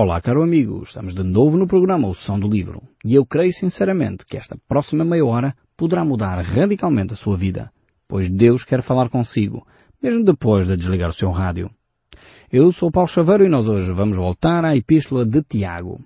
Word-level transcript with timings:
Olá, 0.00 0.20
caro 0.20 0.44
amigo. 0.44 0.80
Estamos 0.84 1.12
de 1.12 1.24
novo 1.24 1.56
no 1.56 1.66
programa 1.66 2.06
O 2.06 2.14
Som 2.14 2.38
do 2.38 2.48
Livro. 2.48 2.80
E 3.04 3.16
eu 3.16 3.26
creio 3.26 3.52
sinceramente 3.52 4.24
que 4.24 4.36
esta 4.36 4.56
próxima 4.68 5.04
meia 5.04 5.26
hora 5.26 5.56
poderá 5.76 6.04
mudar 6.04 6.40
radicalmente 6.40 7.14
a 7.14 7.16
sua 7.16 7.36
vida, 7.36 7.72
pois 8.06 8.30
Deus 8.30 8.62
quer 8.62 8.80
falar 8.80 9.08
consigo, 9.08 9.66
mesmo 10.00 10.22
depois 10.22 10.68
de 10.68 10.76
desligar 10.76 11.10
o 11.10 11.12
seu 11.12 11.32
rádio. 11.32 11.68
Eu 12.52 12.70
sou 12.70 12.92
Paulo 12.92 13.08
Chaveiro 13.08 13.44
e 13.44 13.48
nós 13.48 13.66
hoje 13.66 13.90
vamos 13.92 14.16
voltar 14.16 14.64
à 14.64 14.76
Epístola 14.76 15.26
de 15.26 15.42
Tiago. 15.42 16.00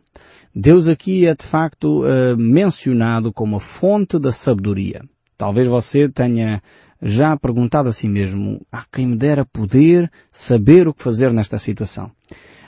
Deus 0.55 0.89
aqui 0.89 1.27
é 1.27 1.35
de 1.35 1.45
facto 1.45 2.03
uh, 2.03 2.35
mencionado 2.39 3.31
como 3.31 3.57
a 3.57 3.61
fonte 3.61 4.19
da 4.19 4.33
sabedoria. 4.33 5.05
Talvez 5.37 5.69
você 5.69 6.09
tenha 6.09 6.63
já 7.03 7.37
perguntado 7.37 7.91
a 7.91 7.93
si 7.93 8.09
mesmo, 8.09 8.65
a 8.73 8.85
quem 8.91 9.09
me 9.09 9.17
dera 9.17 9.45
poder 9.45 10.11
saber 10.31 10.89
o 10.89 10.95
que 10.95 11.03
fazer 11.03 11.31
nesta 11.31 11.59
situação. 11.59 12.11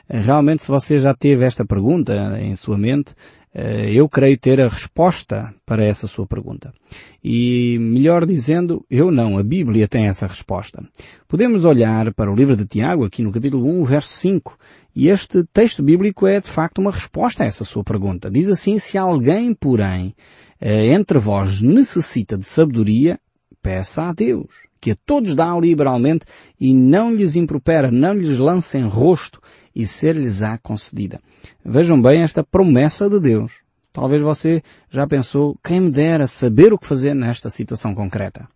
Realmente, 0.09 0.62
se 0.62 0.68
você 0.68 0.98
já 0.98 1.14
teve 1.14 1.45
esta 1.45 1.64
pergunta 1.64 2.39
em 2.41 2.54
sua 2.57 2.76
mente, 2.76 3.14
eh, 3.54 3.93
eu 3.93 4.08
creio 4.08 4.36
ter 4.36 4.61
a 4.61 4.68
resposta 4.68 5.54
para 5.64 5.85
essa 5.85 6.08
sua 6.08 6.26
pergunta. 6.26 6.75
E, 7.22 7.79
melhor 7.81 8.26
dizendo, 8.26 8.85
eu 8.90 9.12
não, 9.12 9.39
a 9.39 9.45
Bíblia 9.45 9.86
tem 9.86 10.07
essa 10.07 10.26
resposta. 10.26 10.82
Podemos 11.29 11.64
olhar 11.64 12.12
para 12.12 12.31
o 12.31 12.35
livro 12.35 12.57
de 12.57 12.67
Tiago, 12.67 13.04
aqui 13.04 13.22
no 13.22 13.31
capítulo 13.31 13.67
1, 13.81 13.85
verso 13.85 14.09
5, 14.18 14.59
e 14.95 15.09
este 15.09 15.45
texto 15.53 15.82
bíblico 15.82 16.26
é 16.26 16.40
de 16.40 16.50
facto 16.50 16.81
uma 16.81 16.90
resposta 16.90 17.45
a 17.45 17.46
essa 17.46 17.64
sua 17.64 17.84
pergunta. 17.84 18.31
Diz 18.31 18.48
assim, 18.48 18.79
se 18.81 18.98
alguém, 18.98 19.54
porém, 19.54 20.14
eh, 20.61 20.86
entre 20.93 21.18
vós 21.18 21.61
necessita 21.61 22.36
de 22.36 22.45
sabedoria, 22.45 23.21
peça 23.62 24.03
a 24.03 24.12
Deus, 24.12 24.48
que 24.81 24.90
a 24.90 24.96
todos 25.07 25.34
dá 25.34 25.57
liberalmente 25.59 26.26
e 26.61 26.75
não 26.75 27.14
lhes 27.14 27.36
impropera, 27.36 27.90
não 27.90 28.12
lhes 28.12 28.39
lança 28.39 28.76
em 28.76 28.86
rosto, 28.86 29.40
e 29.75 29.87
ser-lhes-á 29.87 30.59
concedida. 30.59 31.21
Vejam 31.64 32.01
bem 32.01 32.23
esta 32.23 32.45
promessa 32.45 33.09
de 33.09 33.19
Deus. 33.19 33.62
Talvez 33.92 34.23
você 34.23 34.62
já 34.91 35.07
pensou, 35.07 35.57
quem 35.62 35.81
me 35.81 35.91
dera 35.91 36.27
saber 36.27 36.73
o 36.73 36.79
que 36.79 36.87
fazer 36.87 37.15
nesta 37.15 37.48
situação 37.48 37.95
concreta. 37.95 38.48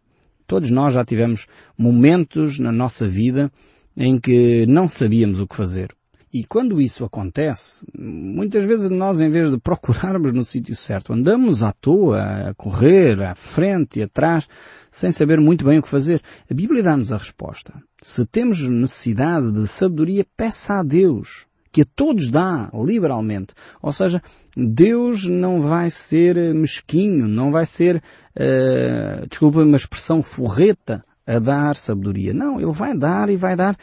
Todos 0.47 0.71
nós 0.71 0.95
já 0.95 1.05
tivemos 1.05 1.47
momentos 1.77 2.59
na 2.59 2.73
nossa 2.73 3.09
vida 3.09 3.51
em 3.97 4.19
que 4.19 4.67
não 4.67 4.89
sabíamos 4.89 5.41
o 5.41 5.47
que 5.47 5.55
fazer. 5.55 5.95
E 6.33 6.45
quando 6.45 6.81
isso 6.81 7.05
acontece, 7.05 7.87
muitas 7.99 8.65
vezes 8.65 8.91
nós, 8.91 9.21
em 9.21 9.31
vez 9.31 9.51
de 9.51 9.59
procurarmos 9.59 10.33
no 10.33 10.45
sítio 10.45 10.77
certo, 10.77 11.13
andamos 11.13 11.63
à 11.63 11.73
toa, 11.73 12.51
a 12.51 12.55
correr, 12.55 13.21
à 13.23 13.35
frente 13.35 13.99
e 13.99 14.03
atrás, 14.03 14.47
sem 14.91 15.11
saber 15.11 15.41
muito 15.41 15.65
bem 15.65 15.79
o 15.79 15.83
que 15.83 15.89
fazer. 15.89 16.21
A 16.51 16.55
Bíblia 16.55 16.83
dá-nos 16.83 17.13
a 17.13 17.17
resposta. 17.17 17.73
Se 18.03 18.27
temos 18.27 18.61
necessidade 18.63 19.53
de 19.53 19.67
sabedoria, 19.67 20.27
peça 20.37 20.81
a 20.81 20.83
Deus, 20.83 21.47
que 21.73 21.83
a 21.83 21.87
todos 21.97 22.31
dá 22.31 22.71
liberalmente. 22.75 23.55
Ou 23.81 23.93
seja, 23.93 24.23
Deus 24.57 25.25
não 25.25 25.63
vai 25.63 25.91
ser 25.91 26.55
mesquinho, 26.55 27.27
não 27.27 27.51
vai 27.51 27.65
ser, 27.65 28.03
uh, 28.37 29.27
desculpa 29.27 29.63
uma 29.63 29.77
expressão 29.77 30.23
forreta 30.23 31.05
a 31.27 31.39
dar 31.39 31.77
sabedoria. 31.77 32.35
Não, 32.35 32.61
Ele 32.61 32.73
vai 32.73 32.97
dar 32.97 33.29
e 33.29 33.37
vai 33.37 33.55
dar 33.55 33.77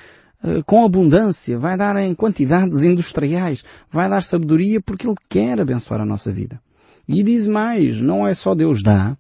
com 0.66 0.86
abundância, 0.86 1.58
vai 1.58 1.78
dar 1.78 1.95
em 1.97 2.14
quantidades 2.14 2.83
industriais, 2.83 3.64
vai 3.91 4.09
dar 4.09 4.22
sabedoria 4.22 4.81
porque 4.81 5.08
Ele 5.08 5.16
quer 5.30 5.59
abençoar 5.59 6.02
a 6.02 6.05
nossa 6.05 6.31
vida. 6.31 6.61
E 7.08 7.23
diz 7.23 7.47
mais, 7.47 8.02
não 8.02 8.28
é 8.28 8.33
só 8.33 8.56
Deus 8.56 8.81
dá, 8.81 9.17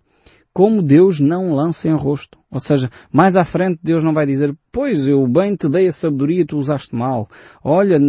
como 0.55 0.81
Deus 0.81 1.19
não 1.19 1.53
lança 1.53 1.89
em 1.89 1.93
rosto. 1.93 2.39
Ou 2.49 2.61
seja, 2.61 2.89
mais 3.11 3.35
à 3.35 3.43
frente 3.43 3.77
Deus 3.83 4.03
não 4.03 4.13
vai 4.13 4.25
dizer, 4.25 4.55
pois 4.71 5.05
eu 5.05 5.27
bem 5.27 5.53
te 5.53 5.67
dei 5.67 5.89
a 5.89 5.93
sabedoria 5.93 6.41
e 6.41 6.45
tu 6.45 6.57
usaste 6.57 6.95
mal. 6.95 7.27
Olha, 7.61 7.99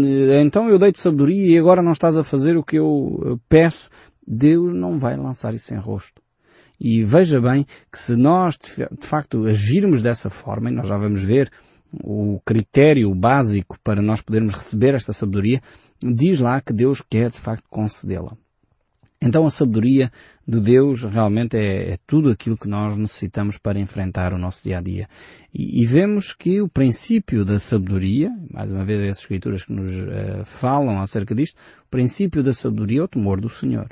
então 0.41 0.71
eu 0.71 0.79
dei-te 0.79 1.01
sabedoria 1.01 1.55
e 1.55 1.59
agora 1.59 1.83
não 1.83 1.91
estás 1.91 2.17
a 2.17 2.23
fazer 2.23 2.57
o 2.57 2.63
que 2.63 2.77
eu 2.77 3.21
eh, 3.25 3.39
peço. 3.49 3.91
Deus 4.25 4.73
não 4.73 4.97
vai 4.97 5.17
lançar 5.17 5.55
isso 5.55 5.75
em 5.75 5.77
rosto. 5.77 6.23
E 6.79 7.03
veja 7.03 7.41
bem 7.41 7.67
que 7.91 7.99
se 7.99 8.15
nós 8.15 8.57
de 8.57 9.07
facto 9.07 9.47
agirmos 9.47 10.01
dessa 10.01 10.31
forma, 10.31 10.71
e 10.71 10.73
nós 10.73 10.87
já 10.87 10.97
vamos 10.97 11.25
ver 11.25 11.51
o 11.93 12.41
critério 12.45 13.15
básico 13.15 13.79
para 13.83 14.03
nós 14.03 14.21
podermos 14.21 14.55
receber 14.55 14.95
esta 14.95 15.13
sabedoria, 15.13 15.61
diz 16.03 16.41
lá 16.41 16.61
que 16.61 16.73
Deus 16.73 17.03
quer 17.09 17.31
de 17.31 17.41
facto 17.41 17.65
concedê-la. 17.69 18.37
Então 19.21 19.47
a 19.47 19.51
sabedoria 19.51 20.11
de 20.47 20.61
Deus 20.61 21.03
realmente 21.03 21.57
é, 21.57 21.93
é, 21.93 21.99
tudo 22.07 22.31
aquilo 22.31 22.57
que 22.57 22.69
nós 22.69 22.97
necessitamos 22.97 23.57
para 23.57 23.79
enfrentar 23.79 24.35
o 24.35 24.39
nosso 24.39 24.65
dia 24.65 24.79
a 24.79 24.81
dia. 24.83 25.09
E, 25.53 25.83
e 25.83 25.87
vemos 25.87 26.35
que 26.35 26.61
o 26.61 26.69
princípio 26.69 27.45
da 27.45 27.59
sabedoria, 27.59 28.31
mais 28.51 28.71
uma 28.71 28.85
vez 28.85 29.11
as 29.11 29.19
escrituras 29.19 29.65
que 29.65 29.73
nos 29.73 29.91
uh, 29.91 30.45
falam 30.45 31.01
acerca 31.01 31.35
disto, 31.35 31.57
o 31.87 31.91
princípio 31.91 32.43
da 32.43 32.53
sabedoria 32.53 33.01
é 33.01 33.05
o 33.05 33.09
temor 33.09 33.41
do 33.41 33.49
Senhor. 33.49 33.89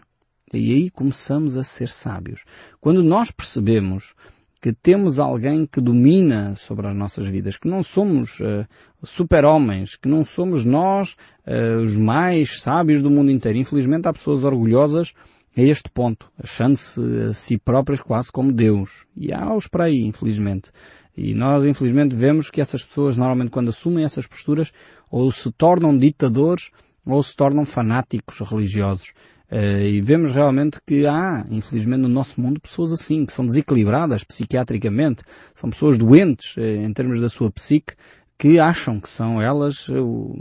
E 0.52 0.72
aí 0.72 0.90
começamos 0.90 1.56
a 1.56 1.64
ser 1.64 1.88
sábios. 1.88 2.44
Quando 2.80 3.02
nós 3.02 3.30
percebemos 3.30 4.14
que 4.64 4.72
temos 4.72 5.18
alguém 5.18 5.66
que 5.66 5.78
domina 5.78 6.56
sobre 6.56 6.86
as 6.86 6.96
nossas 6.96 7.28
vidas, 7.28 7.58
que 7.58 7.68
não 7.68 7.82
somos 7.82 8.40
uh, 8.40 8.66
super-homens, 9.02 9.94
que 9.94 10.08
não 10.08 10.24
somos 10.24 10.64
nós 10.64 11.18
uh, 11.46 11.82
os 11.82 11.94
mais 11.96 12.62
sábios 12.62 13.02
do 13.02 13.10
mundo 13.10 13.30
inteiro. 13.30 13.58
Infelizmente 13.58 14.08
há 14.08 14.12
pessoas 14.14 14.42
orgulhosas 14.42 15.12
a 15.54 15.60
este 15.60 15.90
ponto, 15.90 16.32
achando-se 16.42 16.98
a 17.28 17.34
si 17.34 17.58
próprias 17.58 18.00
quase 18.00 18.32
como 18.32 18.50
Deus. 18.50 19.04
E 19.14 19.34
há-os 19.34 19.68
para 19.68 19.84
aí, 19.84 20.00
infelizmente. 20.00 20.70
E 21.14 21.34
nós, 21.34 21.66
infelizmente, 21.66 22.16
vemos 22.16 22.48
que 22.48 22.62
essas 22.62 22.82
pessoas, 22.82 23.18
normalmente, 23.18 23.50
quando 23.50 23.68
assumem 23.68 24.02
essas 24.02 24.26
posturas, 24.26 24.72
ou 25.10 25.30
se 25.30 25.52
tornam 25.52 25.98
ditadores, 25.98 26.70
ou 27.04 27.22
se 27.22 27.36
tornam 27.36 27.66
fanáticos 27.66 28.40
religiosos. 28.40 29.12
Uh, 29.50 29.82
e 29.82 30.00
vemos 30.00 30.32
realmente 30.32 30.80
que 30.86 31.06
há, 31.06 31.44
infelizmente, 31.50 32.00
no 32.00 32.08
nosso 32.08 32.40
mundo 32.40 32.60
pessoas 32.60 32.92
assim, 32.92 33.26
que 33.26 33.32
são 33.32 33.44
desequilibradas 33.44 34.24
psiquiatricamente, 34.24 35.22
são 35.54 35.70
pessoas 35.70 35.98
doentes 35.98 36.56
uh, 36.56 36.60
em 36.60 36.92
termos 36.92 37.20
da 37.20 37.28
sua 37.28 37.50
psique, 37.50 37.94
que 38.38 38.58
acham 38.58 38.98
que 38.98 39.08
são 39.08 39.40
elas 39.40 39.88
uh, 39.88 40.34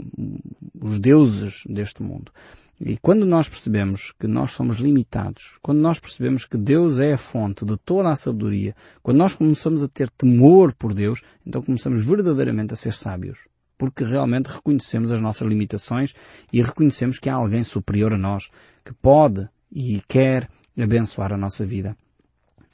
os 0.80 0.98
deuses 0.98 1.62
deste 1.68 2.02
mundo. 2.02 2.32
E 2.80 2.96
quando 2.96 3.24
nós 3.24 3.48
percebemos 3.48 4.12
que 4.18 4.26
nós 4.26 4.50
somos 4.52 4.78
limitados, 4.78 5.58
quando 5.62 5.78
nós 5.78 6.00
percebemos 6.00 6.44
que 6.44 6.56
Deus 6.56 6.98
é 6.98 7.12
a 7.12 7.18
fonte 7.18 7.64
de 7.64 7.76
toda 7.76 8.10
a 8.10 8.16
sabedoria, 8.16 8.74
quando 9.02 9.18
nós 9.18 9.34
começamos 9.34 9.82
a 9.82 9.88
ter 9.88 10.10
temor 10.10 10.74
por 10.74 10.92
Deus, 10.92 11.22
então 11.46 11.62
começamos 11.62 12.04
verdadeiramente 12.04 12.72
a 12.72 12.76
ser 12.76 12.92
sábios 12.92 13.38
porque 13.76 14.04
realmente 14.04 14.46
reconhecemos 14.46 15.12
as 15.12 15.20
nossas 15.20 15.46
limitações 15.46 16.14
e 16.52 16.62
reconhecemos 16.62 17.18
que 17.18 17.28
há 17.28 17.34
alguém 17.34 17.64
superior 17.64 18.12
a 18.12 18.18
nós 18.18 18.50
que 18.84 18.92
pode 18.92 19.48
e 19.72 20.02
quer 20.06 20.48
abençoar 20.76 21.32
a 21.32 21.36
nossa 21.36 21.64
vida. 21.64 21.96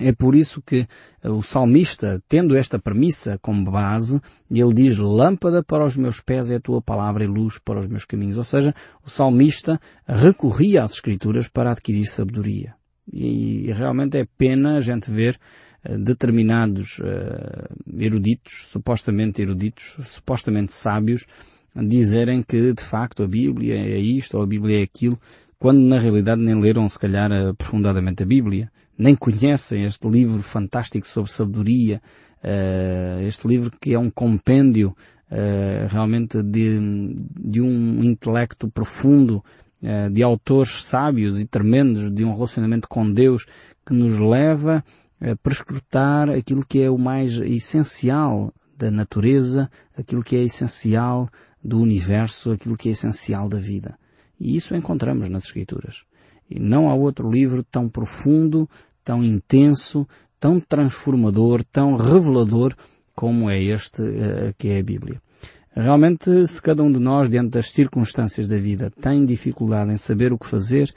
É 0.01 0.13
por 0.13 0.35
isso 0.35 0.63
que 0.63 0.87
o 1.23 1.43
salmista, 1.43 2.23
tendo 2.27 2.57
esta 2.57 2.79
premissa 2.79 3.39
como 3.43 3.71
base, 3.71 4.19
ele 4.51 4.73
diz, 4.73 4.97
lâmpada 4.97 5.63
para 5.63 5.85
os 5.85 5.95
meus 5.95 6.21
pés 6.23 6.51
é 6.51 6.57
a 6.57 6.61
tua 6.61 6.81
palavra 6.81 7.23
e 7.23 7.27
luz 7.27 7.59
para 7.59 7.79
os 7.79 7.87
meus 7.87 8.07
caminhos. 8.07 8.39
Ou 8.39 8.45
seja, 8.45 8.75
o 9.05 9.11
salmista 9.11 9.79
recorria 10.07 10.83
às 10.83 10.93
escrituras 10.93 11.49
para 11.49 11.73
adquirir 11.73 12.07
sabedoria. 12.07 12.75
E 13.13 13.71
realmente 13.73 14.17
é 14.17 14.27
pena 14.39 14.77
a 14.77 14.81
gente 14.81 15.11
ver 15.11 15.37
eh, 15.37 15.70
determinados 15.83 16.99
uh, 16.99 17.99
eruditos, 17.99 18.67
supostamente 18.69 19.41
eruditos, 19.41 19.97
supostamente 20.03 20.73
sábios, 20.73 21.27
dizerem 21.75 22.43
que 22.43 22.73
de 22.75 22.83
facto 22.83 23.23
a 23.23 23.29
Bíblia 23.29 23.77
é 23.77 23.99
isto 23.99 24.37
ou 24.37 24.43
a 24.43 24.47
Bíblia 24.47 24.81
é 24.81 24.83
aquilo, 24.83 25.19
quando 25.59 25.81
na 25.81 25.99
realidade 25.99 26.41
nem 26.43 26.59
leram 26.61 26.89
se 26.89 26.99
calhar 26.99 27.31
aprofundadamente 27.33 28.23
a 28.23 28.27
Bíblia, 28.27 28.71
nem 28.99 29.15
conhecem 29.15 29.85
este 29.85 30.09
livro 30.09 30.43
fantástico 30.43 31.07
sobre 31.07 31.31
sabedoria, 31.31 32.03
este 33.27 33.47
livro 33.47 33.71
que 33.81 33.95
é 33.95 33.99
um 33.99 34.11
compêndio 34.11 34.97
realmente 35.89 36.43
de, 36.43 37.15
de 37.39 37.61
um 37.61 38.03
intelecto 38.03 38.69
profundo, 38.69 39.45
de 40.11 40.23
autores 40.23 40.85
sábios 40.85 41.41
e 41.41 41.45
tremendos, 41.45 42.11
de 42.11 42.25
um 42.25 42.33
relacionamento 42.33 42.89
com 42.89 43.11
Deus 43.11 43.47
que 43.87 43.95
nos 43.95 44.19
leva 44.19 44.83
prescrutar 45.43 46.31
aquilo 46.31 46.65
que 46.65 46.83
é 46.83 46.91
o 46.91 46.99
mais 46.99 47.35
essencial 47.35 48.53
da 48.77 48.91
natureza, 48.91 49.71
aquilo 49.97 50.23
que 50.23 50.37
é 50.37 50.43
essencial 50.43 51.29
do 51.63 51.79
universo, 51.79 52.53
aquilo 52.53 52.77
que 52.77 52.89
é 52.89 52.93
essencial 52.93 53.49
da 53.49 53.59
vida. 53.59 53.99
E 54.39 54.57
isso 54.57 54.75
encontramos 54.75 55.29
nas 55.29 55.45
Escrituras. 55.45 56.05
E 56.49 56.59
não 56.59 56.89
há 56.89 56.95
outro 56.95 57.31
livro 57.31 57.63
tão 57.63 57.89
profundo, 57.89 58.69
tão 59.05 59.23
intenso, 59.23 60.09
tão 60.41 60.59
transformador, 60.59 61.63
tão 61.63 61.97
revelador 61.97 62.75
como 63.15 63.51
é 63.51 63.63
este 63.63 64.01
uh, 64.01 64.55
que 64.57 64.69
é 64.69 64.81
a 64.81 64.83
Bíblia. 64.83 65.21
Realmente, 65.73 66.47
se 66.49 66.61
cada 66.61 66.83
um 66.83 66.91
de 66.91 66.99
nós, 66.99 67.29
diante 67.29 67.51
das 67.51 67.71
circunstâncias 67.71 68.49
da 68.49 68.57
vida, 68.57 68.91
tem 68.91 69.25
dificuldade 69.25 69.93
em 69.93 69.99
saber 69.99 70.33
o 70.33 70.39
que 70.39 70.47
fazer, 70.47 70.93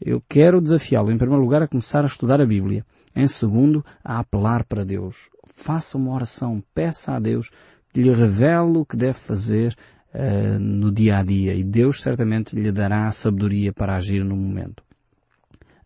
eu 0.00 0.22
quero 0.28 0.60
desafiá-lo, 0.60 1.10
em 1.10 1.18
primeiro 1.18 1.42
lugar, 1.42 1.62
a 1.62 1.68
começar 1.68 2.04
a 2.04 2.06
estudar 2.06 2.40
a 2.40 2.46
Bíblia. 2.46 2.84
Em 3.14 3.26
segundo, 3.26 3.84
a 4.04 4.20
apelar 4.20 4.64
para 4.64 4.84
Deus. 4.84 5.28
Faça 5.46 5.98
uma 5.98 6.14
oração, 6.14 6.62
peça 6.74 7.12
a 7.14 7.18
Deus 7.18 7.50
que 7.92 8.02
lhe 8.02 8.10
revele 8.10 8.78
o 8.78 8.84
que 8.84 8.96
deve 8.96 9.18
fazer 9.18 9.74
uh, 10.14 10.58
no 10.58 10.92
dia 10.92 11.18
a 11.18 11.22
dia 11.22 11.54
e 11.54 11.64
Deus 11.64 12.00
certamente 12.00 12.54
lhe 12.54 12.70
dará 12.70 13.08
a 13.08 13.12
sabedoria 13.12 13.72
para 13.72 13.96
agir 13.96 14.24
no 14.24 14.36
momento. 14.36 14.82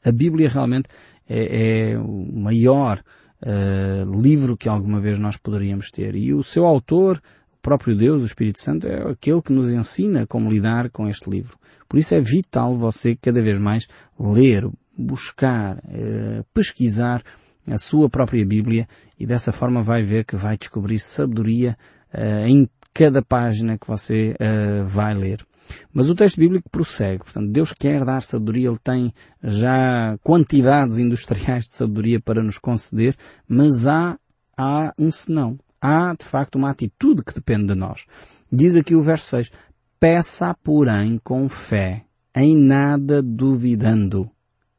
A 0.05 0.13
Bíblia 0.13 0.49
realmente 0.49 0.89
é, 1.29 1.93
é 1.93 1.99
o 1.99 2.27
maior 2.33 3.03
uh, 3.43 4.21
livro 4.21 4.57
que 4.57 4.69
alguma 4.69 5.01
vez 5.01 5.19
nós 5.19 5.37
poderíamos 5.37 5.91
ter 5.91 6.15
e 6.17 6.35
o 6.35 6.43
seu 6.43 6.67
autor, 6.67 7.23
próprio 7.63 7.97
Deus, 7.97 8.23
o 8.23 8.27
Espírito 8.27 8.61
Santo, 8.61 8.87
é 8.87 9.11
aquele 9.11 9.41
que 9.41 9.53
nos 9.53 9.73
ensina 9.73 10.27
como 10.27 10.51
lidar 10.51 10.91
com 10.91 11.09
este 11.09 11.31
livro. 11.31 11.57
Por 11.89 11.99
isso 11.99 12.15
é 12.15 12.21
vital 12.21 12.77
você 12.77 13.15
cada 13.15 13.43
vez 13.43 13.59
mais 13.59 13.87
ler, 14.19 14.69
buscar, 14.99 15.77
uh, 15.77 16.45
pesquisar 16.53 17.23
a 17.67 17.79
sua 17.79 18.09
própria 18.09 18.45
Bíblia 18.45 18.89
e 19.19 19.25
dessa 19.25 19.53
forma 19.53 19.83
vai 19.83 20.03
ver 20.03 20.25
que 20.25 20.37
vai 20.37 20.59
descobrir 20.59 20.99
sabedoria 20.99 21.77
uh, 22.13 22.47
em 22.47 22.69
cada 22.93 23.23
página 23.23 23.79
que 23.79 23.87
você 23.87 24.35
uh, 24.35 24.85
vai 24.85 25.15
ler. 25.15 25.47
Mas 25.93 26.11
o 26.11 26.15
texto 26.15 26.39
bíblico 26.39 26.69
prossegue. 26.69 27.19
Portanto, 27.19 27.51
Deus 27.51 27.73
quer 27.73 28.05
dar 28.05 28.23
sabedoria, 28.23 28.69
Ele 28.69 28.79
tem 28.83 29.13
já 29.43 30.19
quantidades 30.23 30.99
industriais 30.99 31.67
de 31.69 31.75
sabedoria 31.75 32.21
para 32.21 32.43
nos 32.43 32.59
conceder, 32.59 33.17
mas 33.49 33.87
há, 33.87 34.19
há 34.57 34.93
um 34.99 35.11
senão. 35.13 35.59
Há, 35.85 36.15
de 36.15 36.25
facto, 36.25 36.55
uma 36.55 36.71
atitude 36.71 37.25
que 37.25 37.35
depende 37.35 37.67
de 37.67 37.75
nós. 37.75 38.07
Diz 38.51 38.77
aqui 38.77 38.95
o 38.95 39.03
verso 39.03 39.27
6, 39.31 39.51
peça, 39.99 40.55
porém, 40.63 41.19
com 41.19 41.49
fé, 41.49 42.05
em 42.33 42.57
nada 42.57 43.21
duvidando. 43.21 44.31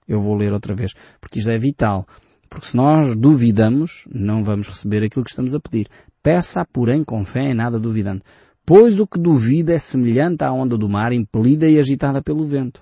Eu 0.07 0.21
vou 0.21 0.33
ler 0.33 0.53
outra 0.53 0.73
vez, 0.73 0.93
porque 1.19 1.39
isto 1.39 1.51
é 1.51 1.57
vital. 1.57 2.07
Porque 2.49 2.67
se 2.67 2.77
nós 2.77 3.17
duvidamos, 3.17 4.07
não 4.09 4.45
vamos 4.45 4.69
receber 4.69 5.03
aquilo 5.03 5.25
que 5.25 5.31
estamos 5.31 5.53
a 5.53 5.59
pedir. 5.59 5.89
Peça, 6.21 6.65
porém, 6.71 7.03
com 7.03 7.25
fé 7.25 7.49
e 7.49 7.53
nada 7.53 7.77
duvidando. 7.77 8.23
Pois 8.65 8.97
o 8.97 9.05
que 9.05 9.19
duvida 9.19 9.73
é 9.73 9.79
semelhante 9.79 10.43
à 10.45 10.53
onda 10.53 10.77
do 10.77 10.87
mar, 10.87 11.11
impelida 11.11 11.67
e 11.67 11.77
agitada 11.77 12.21
pelo 12.21 12.47
vento. 12.47 12.81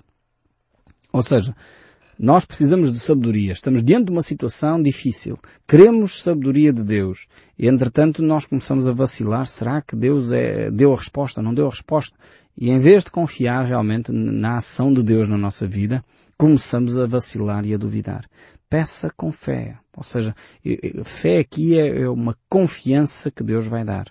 Ou 1.12 1.24
seja, 1.24 1.56
nós 2.22 2.44
precisamos 2.44 2.92
de 2.92 3.00
sabedoria. 3.00 3.50
Estamos 3.50 3.82
diante 3.82 4.06
de 4.06 4.12
uma 4.12 4.22
situação 4.22 4.80
difícil. 4.80 5.36
Queremos 5.66 6.22
sabedoria 6.22 6.72
de 6.72 6.84
Deus. 6.84 7.26
E, 7.58 7.66
entretanto, 7.66 8.22
nós 8.22 8.46
começamos 8.46 8.86
a 8.86 8.92
vacilar. 8.92 9.44
Será 9.46 9.82
que 9.82 9.96
Deus 9.96 10.30
é, 10.30 10.70
deu 10.70 10.92
a 10.94 10.96
resposta? 10.96 11.42
Não 11.42 11.52
deu 11.52 11.66
a 11.66 11.70
resposta? 11.70 12.16
E 12.56 12.70
em 12.70 12.78
vez 12.78 13.02
de 13.02 13.10
confiar 13.10 13.66
realmente 13.66 14.12
na 14.12 14.58
ação 14.58 14.94
de 14.94 15.02
Deus 15.02 15.26
na 15.26 15.36
nossa 15.36 15.66
vida, 15.66 16.04
começamos 16.38 16.96
a 16.96 17.08
vacilar 17.08 17.66
e 17.66 17.74
a 17.74 17.76
duvidar 17.76 18.24
peça 18.72 19.12
com 19.14 19.30
fé. 19.30 19.76
Ou 19.94 20.02
seja, 20.02 20.34
fé 21.04 21.40
aqui 21.40 21.78
é, 21.78 22.04
é 22.04 22.08
uma 22.08 22.34
confiança 22.48 23.30
que 23.30 23.44
Deus 23.44 23.66
vai 23.66 23.84
dar. 23.84 24.06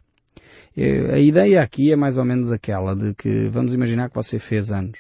A 1.12 1.18
ideia 1.18 1.64
aqui 1.64 1.92
é 1.92 1.96
mais 1.96 2.20
ou 2.20 2.24
menos 2.26 2.52
aquela 2.52 2.96
de 2.96 3.16
que 3.16 3.50
vamos 3.50 3.74
imaginar 3.74 4.10
que 4.10 4.16
você 4.16 4.38
fez 4.38 4.72
anos. 4.72 5.00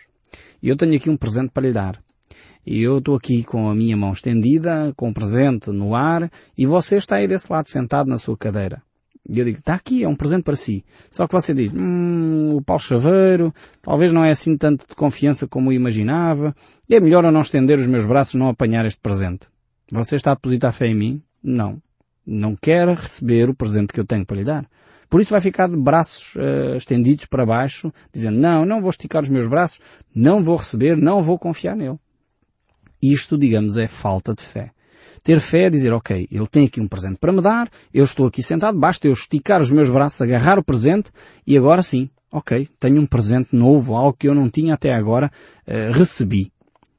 E 0.64 0.69
eu 0.69 0.75
tenho 0.75 0.96
aqui 0.96 1.12
um 1.12 1.16
presente 1.16 1.52
para 1.52 1.68
lhe 1.68 1.72
dar. 1.72 2.02
E 2.66 2.81
eu 2.81 3.00
estou 3.00 3.16
aqui 3.16 3.44
com 3.44 3.69
a 3.69 3.75
minha 3.75 3.98
mão 3.98 4.13
estendida, 4.13 4.94
com 4.96 5.10
o 5.10 5.13
presente 5.13 5.72
no 5.72 5.96
ar, 5.96 6.31
e 6.58 6.66
você 6.66 6.98
está 6.98 7.16
aí 7.16 7.28
desse 7.28 7.52
lado 7.52 7.68
sentado 7.69 8.08
na 8.08 8.18
sua 8.18 8.38
cadeira. 8.38 8.81
E 9.28 9.38
eu 9.38 9.46
digo, 9.46 9.60
está 9.60 9.75
aqui, 9.75 10.04
é 10.04 10.08
um 10.08 10.16
presente 10.16 10.44
para 10.44 10.56
si. 10.56 10.84
Só 11.12 11.28
que 11.28 11.34
você 11.34 11.54
diz, 11.54 11.72
hum, 11.74 12.56
o 12.56 12.62
Paulo 12.62 12.81
Chaveiro, 12.81 13.54
talvez 13.81 14.12
não 14.12 14.24
é 14.24 14.31
assim 14.31 14.58
tanto 14.58 14.88
de 14.88 14.96
confiança 14.96 15.48
como 15.48 15.72
eu 15.72 15.75
imaginava. 15.75 16.56
É 16.90 17.00
melhor 17.00 17.24
eu 17.24 17.31
não 17.31 17.42
estender 17.42 17.78
os 17.80 17.88
meus 17.88 18.06
braços 18.06 18.36
não 18.36 18.50
apanhar 18.50 18.86
este 18.86 19.00
presente. 19.00 19.48
Você 19.92 20.16
está 20.16 20.31
a 20.31 20.36
depositar 20.36 20.74
fé 20.74 20.88
em 20.88 20.96
mim? 20.96 21.24
Não. 21.44 21.81
Não 22.25 22.56
quer 22.56 22.88
receber 22.88 23.50
o 23.50 23.56
presente 23.56 23.94
que 23.94 24.00
eu 24.00 24.06
tenho 24.06 24.25
para 24.25 24.38
lhe 24.38 24.44
dar. 24.44 24.68
Por 25.10 25.19
isso 25.19 25.31
vai 25.31 25.42
ficar 25.42 25.68
de 25.68 25.78
braços 25.78 26.36
uh, 26.36 26.75
estendidos 26.78 27.25
para 27.25 27.46
baixo, 27.46 27.92
dizendo, 28.14 28.40
não, 28.40 28.66
não 28.66 28.80
vou 28.80 28.90
esticar 28.90 29.22
os 29.22 29.30
meus 29.30 29.48
braços, 29.48 29.80
não 30.16 30.42
vou 30.44 30.56
receber, 30.56 30.96
não 30.96 31.22
vou 31.22 31.38
confiar 31.38 31.75
nele. 31.75 32.00
Isto, 33.01 33.38
digamos, 33.38 33.77
é 33.77 33.88
falta 33.88 34.33
de 34.33 34.44
fé. 34.44 34.71
Ter 35.24 35.39
fé 35.39 35.63
é 35.63 35.69
dizer, 35.69 35.94
ok, 35.94 36.27
ele 36.31 36.48
tem 36.48 36.65
aqui 36.65 36.81
um 36.81 36.88
presente 36.88 37.18
para 37.19 37.31
me 37.31 37.42
dar, 37.42 37.69
eu 37.94 38.03
estou 38.03 38.25
aqui 38.25 38.42
sentado, 38.42 38.77
basta 38.77 39.07
eu 39.07 39.13
esticar 39.13 39.62
os 39.62 39.69
meus 39.69 39.89
braços, 39.89 40.21
agarrar 40.21 40.57
o 40.57 40.63
presente 40.63 41.12
e 41.45 41.56
agora 41.56 41.83
sim, 41.83 42.09
ok, 42.31 42.68
tenho 42.80 43.00
um 43.00 43.06
presente 43.06 43.56
novo, 43.56 43.95
algo 43.95 44.18
que 44.18 44.27
eu 44.27 44.33
não 44.33 44.50
tinha 44.50 44.74
até 44.74 44.94
agora, 44.94 45.31
uh, 45.68 45.92
recebi. 45.92 46.51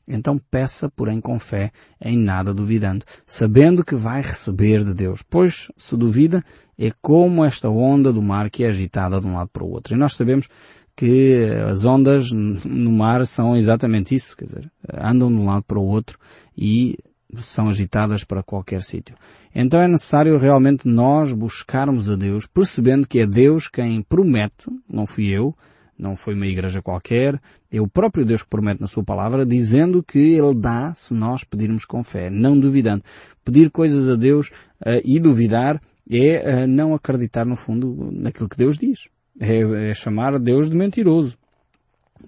Então 0.07 0.39
peça, 0.39 0.89
porém, 0.89 1.21
com 1.21 1.39
fé, 1.39 1.71
em 2.01 2.19
nada 2.19 2.53
duvidando, 2.53 3.05
sabendo 3.27 3.85
que 3.85 3.95
vai 3.95 4.21
receber 4.21 4.85
de 4.85 4.95
Deus. 4.95 5.23
Pois, 5.29 5.69
se 5.77 5.97
duvida, 5.97 6.45
é 6.79 6.93
como 7.01 7.45
esta 7.45 7.69
onda 7.69 8.13
do 8.13 8.21
mar 8.21 8.51
que 8.51 8.65
é 8.65 8.69
agitada 8.69 9.21
de 9.21 9.27
um 9.27 9.35
lado 9.35 9.51
para 9.53 9.65
o 9.65 9.71
outro. 9.71 9.95
E 9.95 9.99
nós 9.99 10.15
sabemos 10.15 10.49
que 10.97 11.47
as 11.71 11.85
ondas 11.85 12.31
no 12.31 12.93
mar 12.93 13.27
são 13.27 13.57
exatamente 13.57 14.15
isso, 14.15 14.37
quer 14.37 14.45
dizer, 14.45 14.73
andam 14.93 15.29
de 15.29 15.35
um 15.35 15.47
lado 15.47 15.65
para 15.65 15.79
o 15.79 15.87
outro 15.87 16.19
e 16.57 16.99
são 17.39 17.69
agitadas 17.69 18.25
para 18.25 18.43
qualquer 18.43 18.83
sítio. 18.83 19.17
Então 19.55 19.81
é 19.81 19.89
necessário 19.89 20.39
realmente 20.39 20.87
nós 20.87 21.33
buscarmos 21.33 22.09
a 22.09 22.17
Deus, 22.17 22.47
percebendo 22.47 23.07
que 23.07 23.21
é 23.21 23.27
Deus 23.27 23.69
quem 23.69 24.03
promete, 24.03 24.71
não 24.89 25.07
fui 25.07 25.27
eu, 25.27 25.55
não 25.99 26.17
foi 26.17 26.35
uma 26.35 26.47
igreja 26.47 26.83
qualquer, 26.83 27.41
é 27.71 27.81
o 27.81 27.89
próprio 27.89 28.25
Deus 28.25 28.43
que 28.43 28.49
promete 28.49 28.81
na 28.81 28.87
sua 28.87 29.05
palavra, 29.05 29.47
dizendo 29.47 30.03
que 30.03 30.19
Ele 30.19 30.55
dá 30.55 30.93
se 30.95 31.15
nós 31.15 31.45
pedirmos 31.45 31.85
com 31.85 32.03
fé, 32.03 32.29
não 32.31 32.59
duvidando. 32.59 33.05
Pedir 33.45 33.71
coisas 33.71 34.09
a 34.09 34.17
Deus 34.17 34.49
uh, 34.81 35.01
e 35.05 35.21
duvidar 35.21 35.81
é 36.11 36.65
uh, 36.65 36.67
não 36.67 36.95
acreditar 36.95 37.45
no 37.45 37.57
fundo 37.57 38.11
naquilo 38.13 38.49
que 38.49 38.57
Deus 38.57 38.79
diz. 38.79 39.09
É, 39.41 39.91
é 39.91 39.95
chamar 39.95 40.39
Deus 40.39 40.69
de 40.69 40.77
mentiroso. 40.77 41.37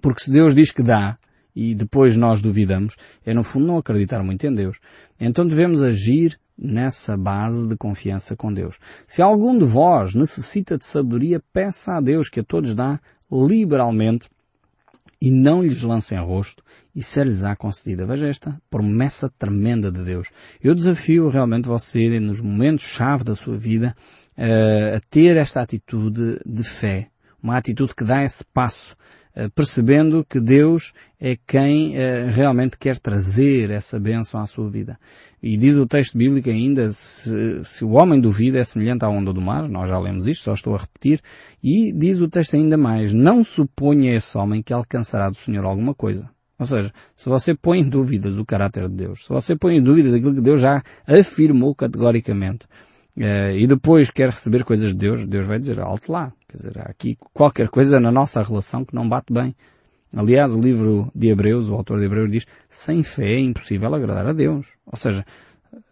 Porque 0.01 0.23
se 0.23 0.31
Deus 0.31 0.55
diz 0.55 0.71
que 0.71 0.83
dá, 0.83 1.19
e 1.55 1.75
depois 1.75 2.17
nós 2.17 2.43
duvidamos, 2.43 2.97
é 3.25 3.33
no 3.33 3.45
fundo 3.45 3.67
não 3.67 3.79
acreditar 3.79 4.23
muito 4.23 4.47
em 4.47 4.55
Deus. 4.55 4.81
Então 5.21 5.47
devemos 5.47 5.83
agir 5.83 6.39
nessa 6.56 7.17
base 7.17 7.69
de 7.69 7.77
confiança 7.77 8.37
com 8.37 8.53
Deus. 8.53 8.79
Se 9.06 9.23
algum 9.23 9.59
de 9.59 9.65
vós 9.65 10.15
necessita 10.15 10.79
de 10.79 10.85
sabedoria, 10.85 11.43
peça 11.53 11.95
a 11.95 12.01
Deus 12.01 12.29
que 12.29 12.41
a 12.41 12.45
todos 12.45 12.75
dá 12.75 13.01
liberalmente 13.31 14.29
e 15.21 15.31
não 15.31 15.62
lhes 15.62 15.83
lance 15.83 16.15
em 16.15 16.19
rosto 16.19 16.62
e 16.95 17.03
ser-lhes-á 17.03 17.56
concedida. 17.56 18.06
Veja 18.06 18.29
esta 18.29 18.61
promessa 18.69 19.31
tremenda 19.39 19.91
de 19.91 20.05
Deus. 20.05 20.29
Eu 20.62 20.75
desafio 20.75 21.29
realmente 21.29 21.67
você, 21.67 22.21
nos 22.21 22.41
momentos-chave 22.41 23.25
da 23.25 23.35
sua 23.35 23.56
vida, 23.56 23.97
eh, 24.37 24.97
a 24.97 25.01
ter 25.11 25.37
esta 25.37 25.61
atitude 25.61 26.41
de 26.45 26.65
fé. 26.65 27.09
Uma 27.43 27.57
atitude 27.57 27.95
que 27.95 28.05
dá 28.05 28.25
esse 28.25 28.45
passo 28.45 28.97
eh, 29.37 29.49
percebendo 29.49 30.25
que 30.25 30.39
Deus 30.39 30.93
é 31.21 31.37
quem 31.45 31.97
eh, 31.97 32.31
realmente 32.31 32.79
quer 32.79 32.99
trazer 33.01 33.69
essa 33.69 33.99
bênção 33.99 34.41
à 34.41 34.47
sua 34.47 34.70
vida. 34.70 34.97
E 35.43 35.56
diz 35.56 35.75
o 35.75 35.87
texto 35.87 36.17
bíblico 36.17 36.49
ainda, 36.49 36.93
se, 36.93 37.65
se, 37.65 37.85
o 37.85 37.91
homem 37.94 38.20
duvida 38.20 38.61
é 38.61 38.65
semelhante 38.65 39.05
à 39.05 39.08
onda 39.08 39.32
do 39.32 39.41
mar, 39.41 39.69
nós 39.69 39.89
já 39.89 39.99
lemos 39.99 40.29
isto, 40.29 40.44
só 40.44 40.55
estou 40.55 40.77
a 40.77 40.79
repetir, 40.79 41.20
e 41.61 41.93
diz 41.93 42.20
o 42.20 42.29
texto 42.29 42.55
ainda 42.55 42.77
mais, 42.77 43.13
não 43.13 43.43
suponha 43.43 44.15
esse 44.15 44.39
homem 44.39 44.63
que 44.63 44.73
alcançará 44.73 45.29
do 45.29 45.37
Senhor 45.37 45.65
alguma 45.65 45.94
coisa. 45.94 46.31
Ou 46.56 46.65
seja, 46.65 46.93
se 47.17 47.29
você 47.29 47.56
põe 47.56 47.81
em 47.81 47.89
dúvidas 47.89 48.37
o 48.37 48.44
caráter 48.44 48.89
de 48.89 48.94
Deus, 48.94 49.25
se 49.25 49.31
você 49.31 49.56
põe 49.56 49.77
em 49.77 49.82
dúvidas 49.82 50.15
aquilo 50.15 50.35
que 50.37 50.41
Deus 50.41 50.61
já 50.61 50.81
afirmou 51.08 51.75
categoricamente, 51.75 52.69
Uh, 53.17 53.56
e 53.56 53.67
depois 53.67 54.11
quer 54.11 54.31
receber 54.31 54.65
coisas 54.65 54.89
de 54.89 54.97
Deus, 54.97 55.25
Deus 55.25 55.47
vai 55.47 55.59
dizer, 55.59 55.79
alto 55.81 56.11
lá. 56.11 56.33
Quer 56.49 56.56
dizer, 56.56 56.79
há 56.79 56.91
aqui 56.91 57.17
qualquer 57.33 57.69
coisa 57.69 58.01
na 58.01 58.11
nossa 58.11 58.43
relação 58.43 58.85
que 58.85 58.94
não 58.94 59.09
bate 59.09 59.33
bem. 59.33 59.55
Aliás, 60.17 60.53
o 60.53 60.61
livro 60.61 61.11
de 61.15 61.29
Hebreus, 61.29 61.69
o 61.69 61.75
autor 61.75 61.99
de 61.99 62.06
Hebreus 62.06 62.31
diz, 62.31 62.47
sem 62.69 63.03
fé 63.03 63.35
é 63.35 63.41
impossível 63.41 63.93
agradar 63.94 64.27
a 64.27 64.33
Deus. 64.33 64.67
Ou 64.87 64.97
seja, 64.97 65.25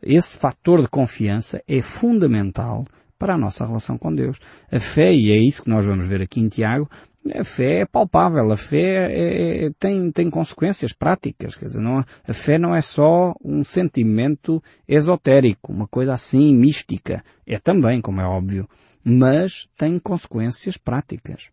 esse 0.03 0.37
fator 0.37 0.81
de 0.81 0.89
confiança 0.89 1.63
é 1.67 1.81
fundamental 1.81 2.85
para 3.19 3.35
a 3.35 3.39
nossa 3.39 3.65
relação 3.65 3.97
com 3.97 4.15
Deus. 4.15 4.39
A 4.71 4.81
fé, 4.81 5.13
e 5.13 5.31
é 5.31 5.37
isso 5.37 5.63
que 5.63 5.71
nós 5.71 5.87
vamos 5.87 6.07
ver 6.09 6.23
aqui 6.23 6.41
em 6.41 6.49
Tiago, 6.49 6.89
a 7.31 7.45
fé 7.45 7.81
é 7.81 7.87
palpável, 7.87 8.51
a 8.51 8.57
fé 8.57 9.13
é, 9.13 9.67
é, 9.67 9.71
tem, 9.79 10.11
tem 10.11 10.29
consequências 10.29 10.93
práticas, 10.93 11.55
quer 11.55 11.67
dizer, 11.67 11.81
não, 11.81 12.05
a 12.27 12.33
fé 12.33 12.59
não 12.59 12.75
é 12.75 12.83
só 12.83 13.35
um 13.43 13.65
sentimento 13.65 14.63
esotérico, 14.89 15.73
uma 15.73 15.87
coisa 15.87 16.15
assim 16.15 16.55
mística. 16.55 17.25
É 17.47 17.59
também, 17.59 18.01
como 18.01 18.21
é 18.21 18.25
óbvio, 18.25 18.69
mas 19.05 19.69
tem 19.77 19.99
consequências 19.99 20.77
práticas. 20.77 21.51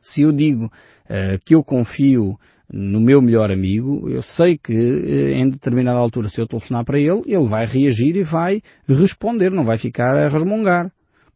Se 0.00 0.22
eu 0.22 0.32
digo 0.32 0.66
uh, 0.66 1.38
que 1.44 1.54
eu 1.54 1.62
confio 1.62 2.38
no 2.72 3.00
meu 3.00 3.20
melhor 3.20 3.50
amigo, 3.50 4.08
eu 4.08 4.22
sei 4.22 4.56
que 4.56 4.72
uh, 4.72 5.34
em 5.34 5.50
determinada 5.50 5.98
altura, 5.98 6.28
se 6.28 6.40
eu 6.40 6.46
telefonar 6.46 6.84
para 6.84 6.98
ele, 6.98 7.22
ele 7.26 7.48
vai 7.48 7.66
reagir 7.66 8.16
e 8.16 8.22
vai 8.22 8.62
responder, 8.88 9.50
não 9.50 9.64
vai 9.64 9.78
ficar 9.78 10.16
a 10.16 10.28
resmungar. 10.28 10.90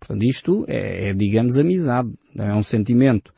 Portanto, 0.07 0.23
isto 0.25 0.65
é, 0.69 1.09
é, 1.09 1.15
digamos, 1.15 1.57
amizade. 1.57 2.13
É 2.39 2.55
um 2.55 2.63
sentimento, 2.63 3.33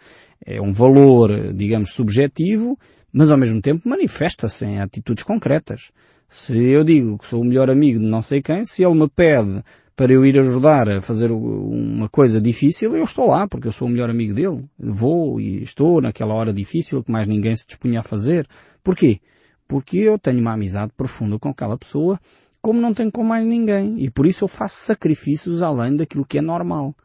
é 0.45 0.61
um 0.61 0.73
valor, 0.73 1.53
digamos, 1.55 1.93
subjetivo, 1.93 2.79
mas 3.13 3.31
ao 3.31 3.39
mesmo 3.39 3.63
tempo 3.63 3.89
manifesta-se 3.89 4.65
em 4.65 4.81
atitudes 4.81 5.23
concretas. 5.23 5.93
Se 6.29 6.59
eu 6.59 6.83
digo 6.83 7.19
que 7.19 7.27
sou 7.27 7.41
o 7.41 7.45
melhor 7.45 7.71
amigo 7.71 8.01
de 8.01 8.07
não 8.07 8.21
sei 8.21 8.43
quem, 8.43 8.65
se 8.65 8.83
ele 8.83 8.99
me 8.99 9.09
pede 9.09 9.63
para 9.95 10.13
eu 10.13 10.27
ir 10.27 10.39
ajudar 10.39 10.91
a 10.91 11.01
fazer 11.01 11.31
uma 11.31 12.09
coisa 12.09 12.41
difícil, 12.41 12.95
eu 12.97 13.05
estou 13.05 13.29
lá, 13.29 13.47
porque 13.49 13.69
eu 13.69 13.73
sou 13.73 13.87
o 13.87 13.91
melhor 13.91 14.11
amigo 14.11 14.35
dele. 14.35 14.65
Vou 14.79 15.41
e 15.41 15.63
estou 15.63 16.03
naquela 16.03 16.35
hora 16.35 16.53
difícil 16.53 17.03
que 17.03 17.11
mais 17.13 17.27
ninguém 17.29 17.55
se 17.55 17.67
dispunha 17.67 18.01
a 18.01 18.03
fazer. 18.03 18.47
Porquê? 18.83 19.21
Porque 19.69 19.99
eu 19.99 20.19
tenho 20.19 20.41
uma 20.41 20.53
amizade 20.53 20.93
profunda 20.97 21.39
com 21.39 21.49
aquela 21.49 21.79
pessoa, 21.79 22.21
como 22.67 22.81
não 22.81 22.93
tenho 22.93 23.13
com 23.13 23.23
mais 23.23 23.47
ninguém. 23.47 23.95
E 23.97 24.11
por 24.11 24.27
isso 24.27 24.43
eu 24.43 24.49
faço 24.49 24.81
sacrifícios 24.81 25.63
além 25.63 25.95
daquilo 25.95 26.27
que 26.27 26.39
é 26.39 26.43
normal. 26.43 26.97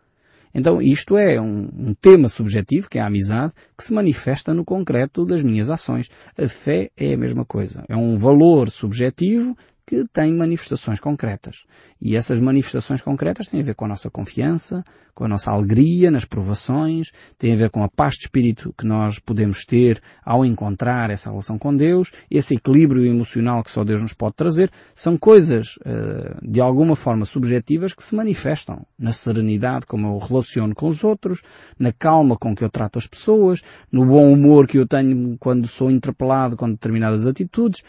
Então 0.56 0.82
isto 0.82 1.16
é 1.16 1.40
um, 1.40 1.70
um, 1.78 1.94
tema 1.94 2.28
subjetivo, 2.30 2.90
que 2.90 2.98
é 2.98 3.02
a 3.02 3.06
amizade, 3.06 3.54
que 3.78 3.84
se 3.84 3.94
manifesta 3.94 4.56
no 4.56 4.66
concreto 4.66 5.24
das 5.24 5.44
minhas 5.44 5.70
ações. 5.70 6.10
A 6.36 6.48
fé 6.48 6.90
é 6.98 7.14
a 7.14 7.18
mesma 7.18 7.46
coisa. 7.46 7.86
É 7.88 7.96
um 7.96 8.18
valor 8.18 8.72
subjetivo 8.72 9.56
que 9.92 10.06
tem 10.08 10.32
manifestações 10.34 11.02
concretas. 11.02 11.66
E 12.02 12.16
essas 12.16 12.40
manifestações 12.40 13.02
concretas 13.02 13.48
têm 13.48 13.60
a 13.60 13.64
ver 13.64 13.76
com 13.76 13.84
a 13.84 13.90
nossa 13.90 14.10
confiança, 14.10 14.86
com 15.14 15.26
a 15.26 15.28
nossa 15.28 15.52
alegria 15.52 16.10
nas 16.10 16.24
provações, 16.24 17.12
têm 17.38 17.54
a 17.54 17.58
ver 17.58 17.70
com 17.70 17.84
a 17.84 17.90
paz 17.90 18.14
de 18.14 18.22
espírito 18.22 18.74
que 18.78 18.86
nós 18.86 19.20
podemos 19.20 19.66
ter 19.66 20.02
ao 20.24 20.46
encontrar 20.46 21.10
essa 21.10 21.30
relação 21.30 21.60
com 21.60 21.76
Deus, 21.76 22.10
esse 22.32 22.56
equilíbrio 22.56 23.06
emocional 23.06 23.62
que 23.66 23.70
só 23.70 23.84
Deus 23.84 24.02
nos 24.02 24.14
pode 24.14 24.38
trazer. 24.38 24.72
São 24.96 25.18
coisas, 25.18 25.76
uh, 25.80 26.40
de 26.42 26.62
alguma 26.62 26.96
forma 26.96 27.26
subjetivas 27.26 27.94
que 27.94 28.02
se 28.02 28.16
manifestam 28.16 28.86
na 28.98 29.12
serenidade 29.12 29.86
como 29.86 30.08
eu 30.08 30.18
relaciono 30.20 30.74
com 30.74 30.88
os 30.88 31.04
outros, 31.04 31.42
na 31.78 31.92
calma 31.92 32.38
com 32.38 32.56
que 32.56 32.64
eu 32.64 32.70
trato 32.70 32.98
as 32.98 33.08
pessoas, 33.08 33.62
no 33.92 34.06
bom 34.06 34.32
humor 34.32 34.68
que 34.68 34.78
eu 34.78 34.88
tenho 34.88 35.38
quando 35.38 35.68
sou 35.68 35.92
interpelado 35.92 36.56
com 36.56 36.72
determinadas 36.72 37.28
atitudes. 37.28 37.84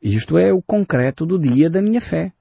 Isto 0.00 0.38
é 0.38 0.52
o 0.52 0.62
concreto 0.62 1.26
do 1.26 1.38
dia 1.38 1.68
da 1.68 1.82
minha 1.82 2.00
fé. 2.00 2.32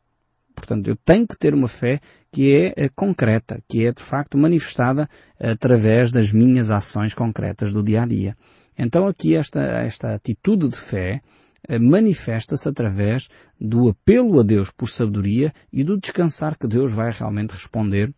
Portanto, 0.55 0.87
eu 0.87 0.95
tenho 0.95 1.27
que 1.27 1.37
ter 1.37 1.53
uma 1.53 1.67
fé 1.67 1.99
que 2.31 2.53
é 2.53 2.73
eh, 2.75 2.89
concreta, 2.89 3.61
que 3.67 3.85
é 3.85 3.91
de 3.91 4.01
facto 4.01 4.37
manifestada 4.37 5.07
através 5.39 6.11
das 6.11 6.31
minhas 6.31 6.71
ações 6.71 7.13
concretas 7.13 7.71
do 7.71 7.83
dia 7.83 8.03
a 8.03 8.05
dia. 8.07 8.35
Então 8.77 9.07
aqui 9.07 9.35
esta, 9.35 9.61
esta 9.83 10.13
atitude 10.13 10.67
de 10.69 10.77
fé 10.77 11.21
eh, 11.67 11.79
manifesta-se 11.79 12.67
através 12.67 13.27
do 13.59 13.89
apelo 13.89 14.39
a 14.39 14.43
Deus 14.43 14.71
por 14.71 14.87
sabedoria 14.87 15.53
e 15.71 15.83
do 15.83 15.97
descansar 15.97 16.57
que 16.57 16.67
Deus 16.67 16.93
vai 16.93 17.11
realmente 17.11 17.51
responder 17.51 18.13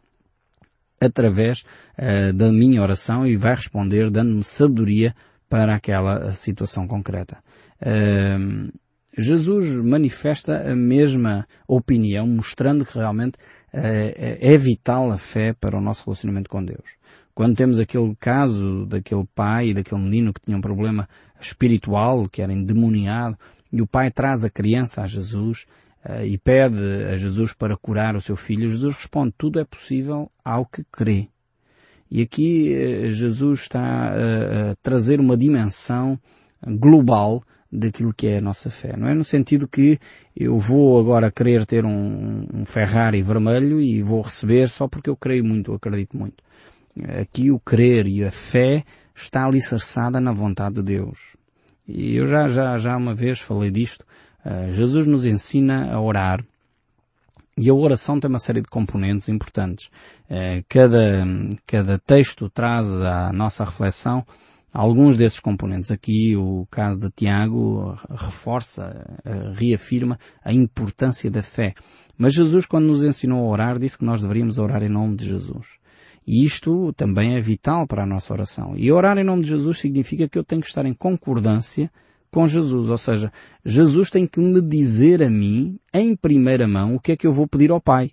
através 1.01 1.63
uh, 1.97 2.33
da 2.33 2.51
minha 2.51 2.81
oração 2.81 3.25
e 3.25 3.37
vai 3.37 3.55
responder 3.55 4.09
dando-me 4.09 4.43
sabedoria 4.43 5.15
para 5.47 5.73
aquela 5.73 6.33
situação 6.33 6.85
concreta. 6.87 7.41
Uh, 7.81 8.71
Jesus 9.19 9.85
manifesta 9.85 10.71
a 10.71 10.75
mesma 10.75 11.45
opinião, 11.67 12.25
mostrando 12.25 12.85
que 12.85 12.97
realmente 12.97 13.37
é, 13.73 14.53
é 14.53 14.57
vital 14.57 15.11
a 15.11 15.17
fé 15.17 15.53
para 15.53 15.77
o 15.77 15.81
nosso 15.81 16.05
relacionamento 16.05 16.49
com 16.49 16.63
Deus. 16.63 16.97
Quando 17.35 17.55
temos 17.55 17.79
aquele 17.79 18.15
caso 18.19 18.85
daquele 18.85 19.25
pai 19.35 19.69
e 19.69 19.73
daquele 19.73 20.01
menino 20.01 20.33
que 20.33 20.41
tinha 20.41 20.57
um 20.57 20.61
problema 20.61 21.07
espiritual, 21.39 22.25
que 22.31 22.41
era 22.41 22.51
endemoniado, 22.51 23.37
e 23.71 23.81
o 23.81 23.87
pai 23.87 24.09
traz 24.09 24.43
a 24.43 24.49
criança 24.49 25.01
a 25.01 25.07
Jesus 25.07 25.65
uh, 26.05 26.23
e 26.25 26.37
pede 26.37 26.77
a 27.11 27.15
Jesus 27.15 27.53
para 27.53 27.77
curar 27.77 28.15
o 28.15 28.21
seu 28.21 28.35
filho, 28.35 28.69
Jesus 28.69 28.95
responde, 28.95 29.33
tudo 29.37 29.59
é 29.59 29.63
possível 29.63 30.31
ao 30.43 30.65
que 30.65 30.83
crê. 30.91 31.29
E 32.09 32.21
aqui 32.21 32.73
uh, 32.73 33.11
Jesus 33.11 33.61
está 33.61 34.09
a 34.09 34.75
trazer 34.81 35.19
uma 35.19 35.37
dimensão 35.37 36.19
global 36.65 37.41
daquilo 37.71 38.13
que 38.13 38.27
é 38.27 38.37
a 38.37 38.41
nossa 38.41 38.69
fé. 38.69 38.95
Não 38.97 39.07
é 39.07 39.13
no 39.13 39.23
sentido 39.23 39.67
que 39.67 39.99
eu 40.35 40.57
vou 40.57 40.99
agora 40.99 41.31
querer 41.31 41.65
ter 41.65 41.85
um, 41.85 42.47
um 42.53 42.65
Ferrari 42.65 43.21
vermelho 43.21 43.79
e 43.79 44.01
vou 44.01 44.21
receber 44.21 44.69
só 44.69 44.87
porque 44.87 45.09
eu 45.09 45.15
creio 45.15 45.45
muito, 45.45 45.71
eu 45.71 45.75
acredito 45.75 46.17
muito. 46.17 46.43
Aqui 47.21 47.51
o 47.51 47.59
crer 47.59 48.07
e 48.07 48.23
a 48.23 48.31
fé 48.31 48.83
está 49.15 49.45
alicerçada 49.45 50.19
na 50.19 50.33
vontade 50.33 50.75
de 50.75 50.83
Deus. 50.83 51.37
E 51.87 52.15
eu 52.15 52.27
já, 52.27 52.47
já, 52.47 52.77
já 52.77 52.97
uma 52.97 53.15
vez 53.15 53.39
falei 53.39 53.71
disto. 53.71 54.05
Uh, 54.45 54.71
Jesus 54.71 55.05
nos 55.07 55.25
ensina 55.25 55.91
a 55.91 56.01
orar. 56.01 56.43
E 57.57 57.69
a 57.69 57.73
oração 57.73 58.19
tem 58.19 58.29
uma 58.29 58.39
série 58.39 58.61
de 58.61 58.69
componentes 58.69 59.27
importantes. 59.27 59.87
Uh, 60.29 60.63
cada, 60.69 61.25
cada 61.65 61.97
texto 61.99 62.49
traz 62.49 62.87
à 62.87 63.33
nossa 63.33 63.65
reflexão 63.65 64.25
alguns 64.73 65.17
desses 65.17 65.39
componentes. 65.39 65.91
Aqui 65.91 66.35
o 66.35 66.67
caso 66.69 66.99
de 66.99 67.09
Tiago 67.09 67.97
reforça, 68.09 69.05
eh, 69.25 69.53
reafirma 69.55 70.19
a 70.43 70.53
importância 70.53 71.29
da 71.29 71.43
fé. 71.43 71.73
Mas 72.17 72.33
Jesus, 72.33 72.65
quando 72.65 72.87
nos 72.87 73.03
ensinou 73.03 73.45
a 73.45 73.49
orar, 73.49 73.79
disse 73.79 73.97
que 73.97 74.05
nós 74.05 74.21
deveríamos 74.21 74.59
orar 74.59 74.83
em 74.83 74.89
nome 74.89 75.15
de 75.15 75.25
Jesus. 75.25 75.79
E 76.27 76.45
isto 76.45 76.93
também 76.93 77.35
é 77.35 77.41
vital 77.41 77.87
para 77.87 78.03
a 78.03 78.05
nossa 78.05 78.33
oração. 78.33 78.73
E 78.77 78.91
orar 78.91 79.17
em 79.17 79.23
nome 79.23 79.43
de 79.43 79.49
Jesus 79.49 79.79
significa 79.79 80.27
que 80.27 80.37
eu 80.37 80.43
tenho 80.43 80.61
que 80.61 80.67
estar 80.67 80.85
em 80.85 80.93
concordância 80.93 81.91
com 82.29 82.47
Jesus. 82.47 82.89
Ou 82.89 82.97
seja, 82.97 83.31
Jesus 83.65 84.09
tem 84.09 84.27
que 84.27 84.39
me 84.39 84.61
dizer 84.61 85.23
a 85.23 85.29
mim, 85.29 85.79
em 85.93 86.15
primeira 86.15 86.67
mão, 86.67 86.95
o 86.95 86.99
que 86.99 87.13
é 87.13 87.17
que 87.17 87.25
eu 87.25 87.33
vou 87.33 87.47
pedir 87.47 87.71
ao 87.71 87.81
Pai. 87.81 88.11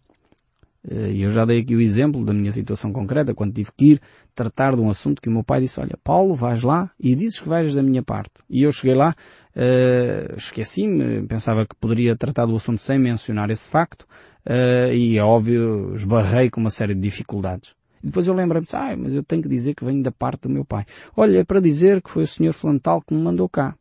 Eh, 0.89 1.13
e 1.13 1.23
eu 1.23 1.31
já 1.31 1.45
dei 1.45 1.61
aqui 1.61 1.75
o 1.75 1.81
exemplo 1.81 2.25
da 2.25 2.33
minha 2.33 2.53
situação 2.53 2.93
concreta, 2.93 3.35
quando 3.35 3.53
tive 3.53 3.71
que 3.77 3.93
ir 3.93 4.01
tratar 4.35 4.75
de 4.75 4.81
um 4.81 4.89
assunto 4.89 5.21
que 5.21 5.29
o 5.29 5.33
meu 5.33 5.43
pai 5.43 5.61
disse, 5.61 5.81
olha, 5.81 5.99
Paulo, 6.03 6.35
vais 6.35 6.63
lá 6.63 6.91
e 7.01 7.15
dizes 7.15 7.41
que 7.41 7.49
vais 7.49 7.75
da 7.75 7.83
minha 7.83 8.03
parte. 8.03 8.35
E 8.49 8.63
eu 8.63 8.73
cheguei 8.73 8.95
lá, 8.95 9.15
uh, 9.57 10.37
esqueci-me, 10.37 11.27
pensava 11.27 11.67
que 11.67 11.75
poderia 11.77 12.15
tratar 12.15 12.47
do 12.47 12.55
assunto 12.55 12.81
sem 12.81 12.99
mencionar 12.99 13.51
esse 13.51 13.69
facto, 13.69 14.03
uh, 14.03 14.93
e 14.93 15.19
é 15.19 15.25
óbvio, 15.25 15.95
esbarrei 15.95 16.51
com 16.51 16.61
uma 16.61 16.71
série 16.71 16.95
de 16.95 17.01
dificuldades. 17.01 17.75
E 18.03 18.07
depois 18.07 18.27
eu 18.27 18.35
lembrei-me, 18.35 18.67
ah, 18.75 18.97
mas 18.97 19.15
eu 19.15 19.23
tenho 19.23 19.43
que 19.43 19.49
dizer 19.49 19.75
que 19.75 19.85
venho 19.85 20.03
da 20.03 20.13
parte 20.13 20.43
do 20.43 20.51
meu 20.51 20.65
pai. 20.65 20.85
Olha, 21.17 21.39
é 21.39 21.45
para 21.45 21.61
dizer 21.61 22.03
que 22.03 22.11
foi 22.11 22.25
o 22.25 22.27
senhor 22.27 22.53
Flantal 22.53 23.01
que 23.01 23.15
me 23.15 23.21
mandou 23.21 23.49
cá. 23.49 23.75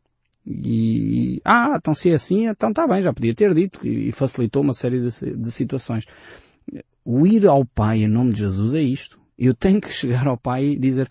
E, 0.46 1.40
ah, 1.44 1.74
então 1.76 1.92
se 1.92 2.10
é 2.10 2.14
assim, 2.14 2.46
então 2.46 2.70
está 2.70 2.86
bem, 2.86 3.02
já 3.02 3.12
podia 3.12 3.34
ter 3.34 3.52
dito 3.52 3.84
e 3.86 4.12
facilitou 4.12 4.62
uma 4.62 4.72
série 4.72 5.00
de, 5.00 5.36
de 5.36 5.50
situações. 5.50 6.06
O 7.08 7.24
ir 7.24 7.46
ao 7.46 7.64
Pai 7.64 7.98
em 7.98 8.08
nome 8.08 8.32
de 8.32 8.40
Jesus 8.40 8.74
é 8.74 8.82
isto. 8.82 9.20
Eu 9.38 9.54
tenho 9.54 9.80
que 9.80 9.92
chegar 9.92 10.26
ao 10.26 10.36
Pai 10.36 10.64
e 10.64 10.76
dizer, 10.76 11.08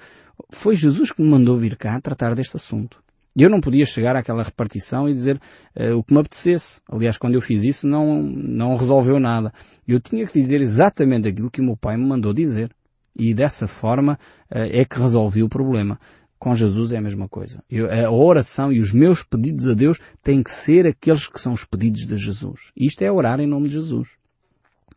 foi 0.50 0.76
Jesus 0.76 1.10
que 1.10 1.22
me 1.22 1.30
mandou 1.30 1.58
vir 1.58 1.78
cá 1.78 2.02
tratar 2.02 2.36
deste 2.36 2.58
assunto. 2.58 3.02
Eu 3.34 3.50
não 3.50 3.62
podia 3.62 3.86
chegar 3.86 4.14
àquela 4.14 4.44
repartição 4.44 5.08
e 5.08 5.14
dizer 5.14 5.40
uh, 5.74 5.96
o 5.96 6.04
que 6.04 6.14
me 6.14 6.20
apetecesse. 6.20 6.82
Aliás, 6.92 7.18
quando 7.18 7.36
eu 7.36 7.42
fiz 7.42 7.64
isso 7.64 7.88
não, 7.88 8.22
não 8.22 8.76
resolveu 8.76 9.22
nada. 9.22 9.54
Eu 9.88 10.02
tinha 10.02 10.28
que 10.28 10.34
dizer 10.34 10.60
exatamente 10.60 11.30
aquilo 11.30 11.50
que 11.50 11.62
o 11.62 11.64
meu 11.64 11.78
pai 11.78 11.96
me 11.96 12.06
mandou 12.06 12.34
dizer. 12.34 12.76
E 13.18 13.34
dessa 13.34 13.66
forma 13.66 14.20
uh, 14.52 14.68
é 14.70 14.84
que 14.84 15.00
resolvi 15.00 15.44
o 15.44 15.50
problema. 15.50 15.98
Com 16.38 16.54
Jesus 16.54 16.92
é 16.92 16.98
a 16.98 17.02
mesma 17.02 17.30
coisa. 17.30 17.64
Eu, 17.70 17.90
a 17.90 18.12
oração 18.12 18.70
e 18.70 18.82
os 18.82 18.92
meus 18.92 19.24
pedidos 19.24 19.66
a 19.66 19.74
Deus 19.74 19.98
têm 20.22 20.44
que 20.44 20.52
ser 20.52 20.86
aqueles 20.86 21.26
que 21.26 21.40
são 21.40 21.54
os 21.54 21.64
pedidos 21.64 22.06
de 22.06 22.18
Jesus. 22.18 22.74
Isto 22.76 23.02
é 23.02 23.10
orar 23.10 23.40
em 23.40 23.48
nome 23.48 23.70
de 23.70 23.76
Jesus. 23.76 24.18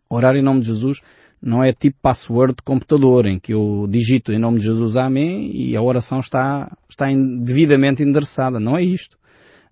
Orar 0.09 0.37
em 0.37 0.43
nome 0.43 0.61
de 0.61 0.69
Jesus 0.69 1.01
não 1.41 1.63
é 1.63 1.73
tipo 1.73 1.99
password 2.03 2.55
de 2.57 2.63
computador 2.63 3.27
em 3.27 3.39
que 3.39 3.55
eu 3.55 3.87
digito 3.89 4.33
em 4.33 4.39
nome 4.39 4.59
de 4.59 4.65
Jesus 4.65 4.97
Amém 4.97 5.51
e 5.55 5.77
a 5.77 5.83
oração 5.83 6.21
está, 6.21 6.77
está 6.89 7.07
devidamente 7.41 8.03
endereçada. 8.03 8.59
Não 8.59 8.77
é 8.77 8.83
isto. 8.83 9.17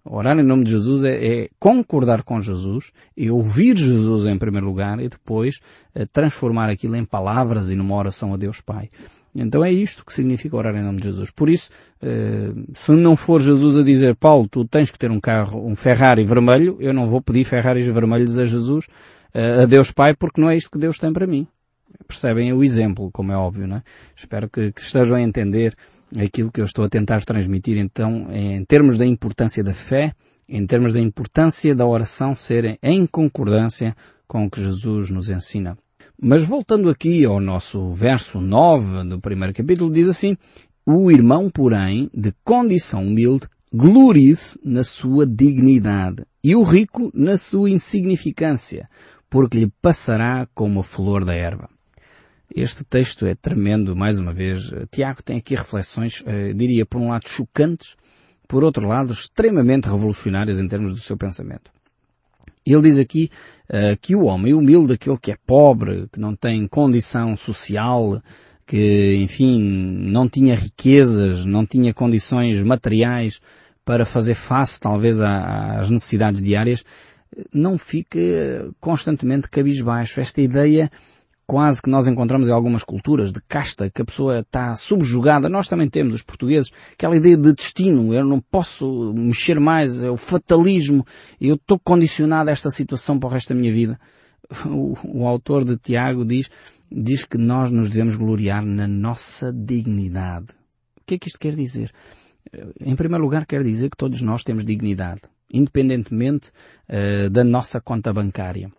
Orar 0.09 0.39
em 0.39 0.43
nome 0.43 0.63
de 0.63 0.71
Jesus 0.71 1.03
é, 1.03 1.15
é, 1.15 1.49
concordar 1.59 2.23
com 2.23 2.41
Jesus, 2.41 2.93
é 3.19 3.29
ouvir 3.29 3.77
Jesus 3.77 4.25
em 4.27 4.39
primeiro 4.39 4.67
lugar 4.67 5.01
e 5.01 5.09
depois 5.09 5.59
é, 5.93 6.07
transformar 6.07 6.71
aquilo 6.71 6.95
em 6.95 7.05
palavras 7.05 7.71
e 7.71 7.75
numa 7.75 7.97
oração 7.97 8.33
a 8.33 8.37
Deus 8.37 8.61
Pai. 8.61 8.89
Então 9.35 9.65
é 9.65 9.71
isto 9.71 10.05
que 10.05 10.13
significa 10.13 10.57
orar 10.57 10.75
em 10.77 10.83
nome 10.83 11.01
de 11.01 11.09
Jesus. 11.09 11.31
Por 11.31 11.51
isso, 11.51 11.69
eh, 12.01 12.53
se 12.73 12.93
não 12.93 13.15
for 13.15 13.41
Jesus 13.41 13.77
a 13.77 13.83
dizer, 13.83 14.17
Paulo, 14.17 14.49
tu 14.49 14.65
tens 14.65 14.91
que 14.91 14.99
ter 14.99 15.11
um 15.11 15.21
carro, 15.21 15.67
um 15.67 15.77
Ferrari 15.77 16.25
vermelho, 16.25 16.79
eu 16.81 16.95
não 16.95 17.07
vou 17.07 17.21
pedir 17.21 17.45
Ferraris 17.45 17.87
vermelhos 17.87 18.39
a 18.39 18.47
Jesus, 18.47 18.87
a 19.63 19.67
Deus 19.67 19.91
Pai, 19.91 20.15
porque 20.15 20.41
não 20.41 20.49
é 20.49 20.57
isto 20.57 20.71
que 20.71 20.79
Deus 20.79 20.99
tem 20.99 21.13
para 21.13 21.27
mim. 21.27 21.47
Percebem 22.07 22.53
o 22.53 22.63
exemplo, 22.65 23.11
como 23.13 23.33
é 23.33 23.37
óbvio, 23.37 23.67
não 23.67 23.77
é? 23.77 23.83
Espero 24.15 24.49
que, 24.49 24.73
que 24.73 24.81
estejam 24.81 25.17
a 25.17 25.21
entender 25.21 25.75
aquilo 26.17 26.51
que 26.51 26.61
eu 26.61 26.65
estou 26.65 26.85
a 26.85 26.89
tentar 26.89 27.25
transmitir, 27.25 27.77
então, 27.79 28.29
em 28.33 28.65
termos 28.65 28.97
da 28.97 29.05
importância 29.05 29.63
da 29.63 29.75
fé, 29.75 30.15
em 30.49 30.65
termos 30.67 30.93
da 30.93 31.01
importância 31.01 31.75
da 31.75 31.87
oração 31.87 32.35
serem 32.35 32.79
em 32.83 33.07
concordância 33.07 33.95
com 34.27 34.47
o 34.47 34.51
que 34.51 34.63
Jesus 34.63 35.11
nos 35.11 35.31
ensina. 35.31 35.77
Mas 36.21 36.45
voltando 36.45 36.89
aqui 36.89 37.25
ao 37.25 37.41
nosso 37.41 37.93
verso 37.93 38.41
9 38.41 39.09
do 39.09 39.21
primeiro 39.21 39.53
capítulo, 39.53 39.93
diz 39.93 40.09
assim, 40.09 40.37
o 40.85 41.11
irmão, 41.11 41.51
porém, 41.51 42.09
de 42.15 42.33
condição 42.45 43.07
humilde, 43.07 43.49
glorie-se 43.73 44.59
na 44.65 44.85
sua 44.85 45.27
dignidade 45.27 46.25
e 46.43 46.55
o 46.55 46.63
rico 46.63 47.11
na 47.13 47.37
sua 47.37 47.69
insignificância, 47.69 48.89
porque 49.29 49.59
lhe 49.59 49.73
passará 49.83 50.49
como 50.55 50.81
a 50.81 50.85
flor 50.85 51.25
da 51.25 51.35
erva. 51.35 51.69
Este 52.55 52.85
texto 52.85 53.27
é 53.27 53.35
tremendo, 53.35 53.97
mais 53.97 54.19
uma 54.19 54.33
vez. 54.33 54.71
Tiago 54.91 55.23
tem 55.23 55.39
aqui 55.39 55.55
reflexões, 55.55 56.23
eh, 56.27 56.53
diria, 56.53 56.87
por 56.87 57.01
um 57.01 57.09
lado 57.09 57.29
chocantes, 57.29 57.97
por 58.47 58.63
outro 58.63 58.87
lado 58.87 59.13
extremamente 59.13 59.89
revolucionárias 59.89 60.59
em 60.59 60.69
termos 60.69 60.93
do 60.93 61.01
seu 61.01 61.17
pensamento. 61.17 61.71
Ele 62.65 62.83
diz 62.83 62.99
aqui 62.99 63.31
uh, 63.71 63.97
que 64.01 64.17
o 64.17 64.25
homem 64.25 64.53
humilde, 64.53 64.95
aquele 64.95 65.17
que 65.19 65.31
é 65.31 65.37
pobre, 65.47 66.09
que 66.13 66.19
não 66.19 66.35
tem 66.35 66.67
condição 66.67 67.37
social, 67.37 68.21
que, 68.67 69.17
enfim, 69.23 69.61
não 69.61 70.29
tinha 70.29 70.57
riquezas, 70.57 71.47
não 71.47 71.65
tinha 71.65 71.95
condições 71.95 72.63
materiais 72.65 73.41
para 73.85 74.05
fazer 74.05 74.35
face, 74.35 74.81
talvez, 74.81 75.21
às 75.21 75.89
necessidades 75.89 76.43
diárias, 76.43 76.85
não 77.53 77.79
fique 77.79 78.71
constantemente 78.81 79.49
cabisbaixo. 79.49 80.21
Esta 80.21 80.41
ideia 80.41 80.91
quase 81.47 81.81
que 81.81 81.89
nós 81.89 82.09
encontramos 82.09 82.49
em 82.49 82.53
algumas 82.53 82.83
culturas 82.83 83.33
de 83.33 83.41
casta, 83.47 83.89
que 83.89 84.03
a 84.03 84.05
pessoa 84.05 84.41
está 84.41 84.75
subjugada. 84.75 85.49
Nós 85.49 85.69
também 85.69 85.89
temos, 85.89 86.17
os 86.17 86.23
portugueses, 86.23 86.73
aquela 86.93 87.17
ideia 87.17 87.37
de 87.37 87.53
destino. 87.53 88.13
Eu 88.13 88.25
não 88.25 88.41
posso 88.41 89.13
mexer 89.15 89.61
mais, 89.61 90.03
é 90.03 90.11
o 90.11 90.17
fatalismo. 90.17 91.07
Eu 91.41 91.55
estou 91.55 91.79
condicionado 91.79 92.51
a 92.51 92.53
esta 92.53 92.71
situação 92.71 93.19
para 93.19 93.29
o 93.29 93.33
resto 93.33 93.51
da 93.51 93.61
minha 93.61 93.73
vida. 93.73 93.99
O, 94.65 94.97
o 95.05 95.27
autor 95.27 95.65
de 95.65 95.77
Tiago 95.77 96.25
diz, 96.25 96.51
diz 96.91 97.25
que 97.25 97.39
nós 97.39 97.71
nos 97.71 97.91
devemos 97.91 98.17
gloriar 98.17 98.65
na 98.65 98.87
nossa 98.87 99.53
dignidade. 99.53 100.47
O 101.01 101.05
que 101.07 101.15
é 101.15 101.19
que 101.19 101.29
isto 101.29 101.39
quer 101.39 101.55
dizer? 101.55 101.93
Em 102.81 102.95
primeiro 102.95 103.25
lugar, 103.25 103.45
quer 103.45 103.63
dizer 103.63 103.91
que 103.91 103.97
todos 103.97 104.23
nós 104.23 104.45
temos 104.45 104.65
dignidade, 104.65 105.23
independentemente 105.51 106.51
uh, 106.89 107.31
da 107.31 107.45
nossa 107.45 107.81
conta 107.81 108.13
bancária. 108.13 108.71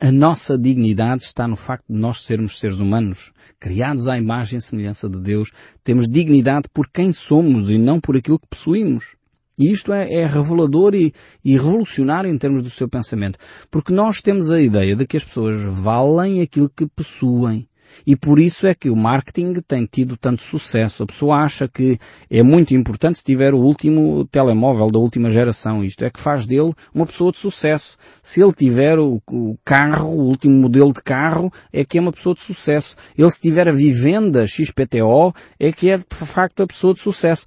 A 0.00 0.12
nossa 0.12 0.58
dignidade 0.58 1.22
está 1.22 1.48
no 1.48 1.56
facto 1.56 1.86
de 1.88 1.98
nós 1.98 2.22
sermos 2.22 2.58
seres 2.58 2.80
humanos, 2.80 3.32
criados 3.58 4.08
à 4.08 4.18
imagem 4.18 4.58
e 4.58 4.62
semelhança 4.62 5.08
de 5.08 5.18
Deus. 5.20 5.50
Temos 5.82 6.06
dignidade 6.06 6.68
por 6.72 6.88
quem 6.90 7.12
somos 7.12 7.70
e 7.70 7.78
não 7.78 7.98
por 7.98 8.16
aquilo 8.16 8.38
que 8.38 8.48
possuímos. 8.48 9.16
E 9.58 9.72
isto 9.72 9.92
é, 9.92 10.12
é 10.12 10.26
revelador 10.26 10.94
e, 10.94 11.14
e, 11.42 11.54
revolucionário 11.56 12.30
em 12.30 12.36
termos 12.36 12.62
do 12.62 12.68
seu 12.68 12.88
pensamento. 12.88 13.38
Porque 13.70 13.92
nós 13.92 14.20
temos 14.20 14.50
a 14.50 14.60
ideia 14.60 14.94
de 14.94 15.06
que 15.06 15.16
as 15.16 15.24
pessoas 15.24 15.56
valem 15.62 16.42
aquilo 16.42 16.68
que 16.68 16.86
possuem. 16.86 17.66
E 18.06 18.16
por 18.16 18.38
isso 18.38 18.66
é 18.66 18.74
que 18.74 18.90
o 18.90 18.96
marketing 18.96 19.54
tem 19.66 19.86
tido 19.86 20.16
tanto 20.16 20.42
sucesso. 20.42 21.02
A 21.02 21.06
pessoa 21.06 21.38
acha 21.38 21.68
que 21.68 21.98
é 22.30 22.42
muito 22.42 22.74
importante 22.74 23.18
se 23.18 23.24
tiver 23.24 23.54
o 23.54 23.58
último 23.58 24.24
telemóvel 24.26 24.86
da 24.86 24.98
última 24.98 25.30
geração. 25.30 25.84
Isto 25.84 26.04
é 26.04 26.10
que 26.10 26.20
faz 26.20 26.46
dele 26.46 26.72
uma 26.94 27.06
pessoa 27.06 27.32
de 27.32 27.38
sucesso. 27.38 27.96
Se 28.22 28.42
ele 28.42 28.52
tiver 28.52 28.98
o, 28.98 29.20
o 29.30 29.58
carro, 29.64 30.10
o 30.10 30.26
último 30.26 30.54
modelo 30.54 30.92
de 30.92 31.02
carro, 31.02 31.52
é 31.72 31.84
que 31.84 31.98
é 31.98 32.00
uma 32.00 32.12
pessoa 32.12 32.34
de 32.34 32.42
sucesso. 32.42 32.96
Ele 33.16 33.30
se 33.30 33.40
tiver 33.40 33.68
a 33.68 33.72
vivenda 33.72 34.46
XPTO, 34.46 35.34
é 35.58 35.72
que 35.72 35.90
é 35.90 35.98
de 35.98 36.04
facto 36.10 36.62
a 36.62 36.66
pessoa 36.66 36.94
de 36.94 37.00
sucesso. 37.00 37.46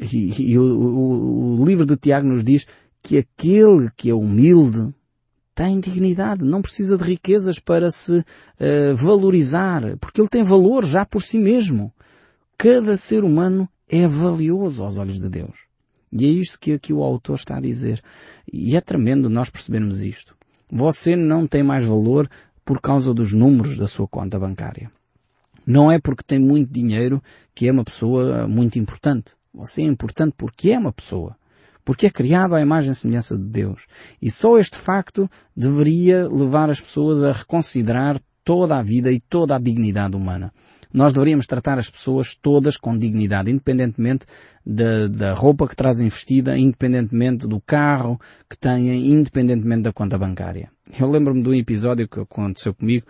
E, 0.00 0.52
e 0.52 0.58
o, 0.58 0.62
o, 0.62 1.60
o 1.60 1.64
livro 1.64 1.86
de 1.86 1.96
Tiago 1.96 2.26
nos 2.26 2.44
diz 2.44 2.66
que 3.02 3.18
aquele 3.18 3.88
que 3.96 4.10
é 4.10 4.14
humilde, 4.14 4.92
tem 5.56 5.80
dignidade, 5.80 6.44
não 6.44 6.60
precisa 6.60 6.98
de 6.98 7.04
riquezas 7.04 7.58
para 7.58 7.90
se 7.90 8.18
uh, 8.18 8.94
valorizar, 8.94 9.96
porque 9.98 10.20
ele 10.20 10.28
tem 10.28 10.44
valor 10.44 10.84
já 10.84 11.06
por 11.06 11.22
si 11.22 11.38
mesmo. 11.38 11.90
Cada 12.58 12.94
ser 12.98 13.24
humano 13.24 13.66
é 13.88 14.06
valioso 14.06 14.84
aos 14.84 14.98
olhos 14.98 15.18
de 15.18 15.30
Deus. 15.30 15.60
E 16.12 16.26
é 16.26 16.28
isto 16.28 16.60
que 16.60 16.72
aqui 16.72 16.92
o 16.92 17.02
autor 17.02 17.36
está 17.36 17.56
a 17.56 17.60
dizer. 17.60 18.02
E 18.52 18.76
é 18.76 18.82
tremendo 18.82 19.30
nós 19.30 19.48
percebermos 19.48 20.02
isto. 20.02 20.36
Você 20.70 21.16
não 21.16 21.46
tem 21.46 21.62
mais 21.62 21.86
valor 21.86 22.28
por 22.62 22.78
causa 22.78 23.14
dos 23.14 23.32
números 23.32 23.78
da 23.78 23.86
sua 23.86 24.06
conta 24.06 24.38
bancária. 24.38 24.92
Não 25.66 25.90
é 25.90 25.98
porque 25.98 26.22
tem 26.22 26.38
muito 26.38 26.70
dinheiro 26.70 27.22
que 27.54 27.66
é 27.66 27.72
uma 27.72 27.84
pessoa 27.84 28.46
muito 28.46 28.78
importante. 28.78 29.32
Você 29.54 29.80
é 29.80 29.86
importante 29.86 30.34
porque 30.36 30.72
é 30.72 30.78
uma 30.78 30.92
pessoa 30.92 31.34
porque 31.86 32.06
é 32.06 32.10
criado 32.10 32.56
à 32.56 32.60
imagem 32.60 32.90
e 32.90 32.94
semelhança 32.96 33.38
de 33.38 33.44
Deus. 33.44 33.86
E 34.20 34.28
só 34.28 34.58
este 34.58 34.76
facto 34.76 35.30
deveria 35.56 36.28
levar 36.28 36.68
as 36.68 36.80
pessoas 36.80 37.22
a 37.22 37.32
reconsiderar 37.32 38.20
toda 38.44 38.76
a 38.76 38.82
vida 38.82 39.10
e 39.12 39.20
toda 39.20 39.54
a 39.54 39.58
dignidade 39.58 40.16
humana. 40.16 40.52
Nós 40.92 41.12
deveríamos 41.12 41.46
tratar 41.46 41.78
as 41.78 41.88
pessoas 41.88 42.34
todas 42.34 42.76
com 42.76 42.98
dignidade, 42.98 43.52
independentemente 43.52 44.26
da, 44.64 45.06
da 45.06 45.32
roupa 45.32 45.68
que 45.68 45.76
trazem 45.76 46.08
vestida, 46.08 46.58
independentemente 46.58 47.46
do 47.46 47.60
carro 47.60 48.20
que 48.50 48.58
têm, 48.58 49.12
independentemente 49.12 49.82
da 49.82 49.92
conta 49.92 50.18
bancária. 50.18 50.68
Eu 50.98 51.08
lembro-me 51.08 51.42
de 51.42 51.48
um 51.48 51.54
episódio 51.54 52.08
que 52.08 52.18
aconteceu 52.18 52.74
comigo, 52.74 53.06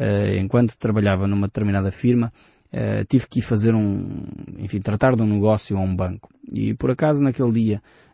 uh, 0.00 0.38
enquanto 0.38 0.78
trabalhava 0.78 1.26
numa 1.26 1.46
determinada 1.46 1.90
firma, 1.90 2.32
uh, 2.72 3.04
tive 3.06 3.26
que 3.28 3.42
fazer 3.42 3.74
um, 3.74 4.22
enfim, 4.58 4.80
tratar 4.80 5.14
de 5.14 5.22
um 5.22 5.26
negócio 5.26 5.76
a 5.76 5.80
um 5.80 5.94
banco. 5.94 6.30
E 6.50 6.72
por 6.72 6.90
acaso 6.90 7.20
naquele 7.20 7.52
dia 7.52 7.82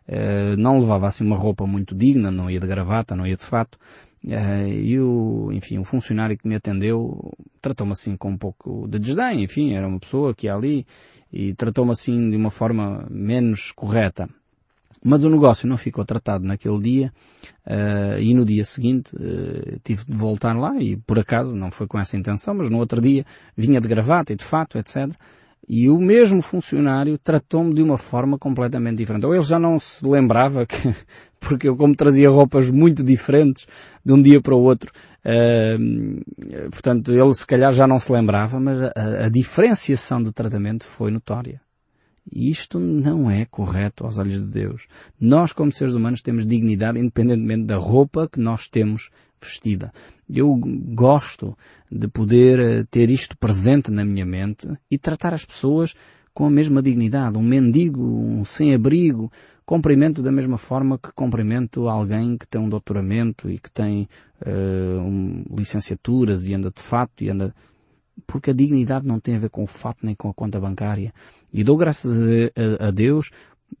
não 0.57 0.79
levava 0.79 1.07
assim 1.07 1.25
uma 1.25 1.37
roupa 1.37 1.65
muito 1.65 1.95
digna, 1.95 2.31
não 2.31 2.49
ia 2.49 2.59
de 2.59 2.67
gravata, 2.67 3.15
não 3.15 3.25
ia 3.25 3.35
de 3.35 3.45
fato, 3.45 3.77
uh, 4.25 4.67
e 4.67 4.99
o, 4.99 5.51
enfim, 5.51 5.77
o 5.77 5.83
funcionário 5.83 6.37
que 6.37 6.47
me 6.47 6.55
atendeu 6.55 7.31
tratou-me 7.61 7.93
assim 7.93 8.15
com 8.15 8.31
um 8.31 8.37
pouco 8.37 8.87
de 8.87 8.99
desdém, 8.99 9.43
enfim, 9.43 9.73
era 9.73 9.87
uma 9.87 9.99
pessoa 9.99 10.33
que 10.33 10.47
ia 10.47 10.55
ali 10.55 10.85
e 11.31 11.53
tratou-me 11.53 11.91
assim 11.91 12.29
de 12.29 12.35
uma 12.35 12.51
forma 12.51 13.05
menos 13.09 13.71
correta. 13.71 14.29
Mas 15.03 15.23
o 15.23 15.29
negócio 15.29 15.67
não 15.67 15.77
ficou 15.77 16.05
tratado 16.05 16.45
naquele 16.45 16.79
dia 16.79 17.13
uh, 17.65 18.19
e 18.19 18.35
no 18.35 18.45
dia 18.45 18.63
seguinte 18.63 19.15
uh, 19.15 19.79
tive 19.83 20.05
de 20.05 20.15
voltar 20.15 20.55
lá 20.55 20.75
e 20.79 20.95
por 20.95 21.17
acaso 21.17 21.55
não 21.55 21.71
foi 21.71 21.87
com 21.87 21.97
essa 21.97 22.15
intenção, 22.15 22.53
mas 22.53 22.69
no 22.69 22.77
outro 22.77 23.01
dia 23.01 23.25
vinha 23.57 23.81
de 23.81 23.87
gravata 23.87 24.31
e 24.31 24.35
de 24.35 24.43
fato, 24.43 24.77
etc. 24.77 25.11
E 25.67 25.89
o 25.89 25.99
mesmo 25.99 26.41
funcionário 26.41 27.17
tratou-me 27.17 27.73
de 27.73 27.81
uma 27.81 27.97
forma 27.97 28.37
completamente 28.37 28.97
diferente. 28.97 29.25
Ou 29.25 29.33
ele 29.33 29.43
já 29.43 29.59
não 29.59 29.79
se 29.79 30.05
lembrava 30.05 30.65
que, 30.65 30.75
porque 31.39 31.67
eu 31.67 31.75
como 31.75 31.95
trazia 31.95 32.29
roupas 32.29 32.69
muito 32.69 33.03
diferentes 33.03 33.67
de 34.03 34.13
um 34.13 34.21
dia 34.21 34.41
para 34.41 34.55
o 34.55 34.61
outro, 34.61 34.91
uh, 35.25 36.69
portanto 36.71 37.11
ele 37.11 37.33
se 37.33 37.45
calhar 37.45 37.73
já 37.73 37.87
não 37.87 37.99
se 37.99 38.11
lembrava, 38.11 38.59
mas 38.59 38.81
a, 38.81 39.25
a 39.25 39.29
diferenciação 39.29 40.21
de 40.21 40.31
tratamento 40.31 40.85
foi 40.85 41.11
notória. 41.11 41.61
Isto 42.31 42.79
não 42.79 43.31
é 43.31 43.45
correto 43.45 44.03
aos 44.03 44.17
olhos 44.17 44.35
de 44.35 44.45
Deus. 44.45 44.87
Nós, 45.19 45.53
como 45.53 45.71
seres 45.71 45.95
humanos, 45.95 46.21
temos 46.21 46.45
dignidade 46.45 46.99
independentemente 46.99 47.65
da 47.65 47.77
roupa 47.77 48.29
que 48.29 48.39
nós 48.39 48.67
temos 48.67 49.09
vestida. 49.41 49.91
Eu 50.29 50.55
gosto 50.55 51.57
de 51.91 52.07
poder 52.07 52.59
eh, 52.59 52.83
ter 52.89 53.09
isto 53.09 53.37
presente 53.37 53.91
na 53.91 54.05
minha 54.05 54.25
mente 54.25 54.67
e 54.89 54.97
tratar 54.97 55.33
as 55.33 55.45
pessoas 55.45 55.93
com 56.33 56.45
a 56.45 56.49
mesma 56.49 56.81
dignidade. 56.81 57.37
Um 57.37 57.43
mendigo, 57.43 58.03
um 58.03 58.45
sem-abrigo, 58.45 59.31
cumprimento 59.65 60.21
da 60.21 60.31
mesma 60.31 60.57
forma 60.57 60.97
que 60.97 61.11
cumprimento 61.13 61.87
alguém 61.87 62.37
que 62.37 62.47
tem 62.47 62.61
um 62.61 62.69
doutoramento 62.69 63.49
e 63.49 63.59
que 63.59 63.71
tem 63.71 64.07
uh, 64.45 64.99
um, 64.99 65.43
licenciaturas 65.57 66.47
e 66.47 66.53
anda 66.53 66.71
de 66.71 66.81
fato 66.81 67.23
e 67.23 67.29
anda 67.29 67.53
porque 68.27 68.51
a 68.51 68.53
dignidade 68.53 69.07
não 69.07 69.19
tem 69.19 69.35
a 69.35 69.39
ver 69.39 69.49
com 69.49 69.63
o 69.63 69.67
fato 69.67 70.05
nem 70.05 70.15
com 70.15 70.29
a 70.29 70.33
conta 70.33 70.59
bancária. 70.59 71.13
E 71.51 71.63
dou 71.63 71.77
graças 71.77 72.17
a, 72.17 72.83
a, 72.83 72.87
a 72.87 72.91
Deus 72.91 73.31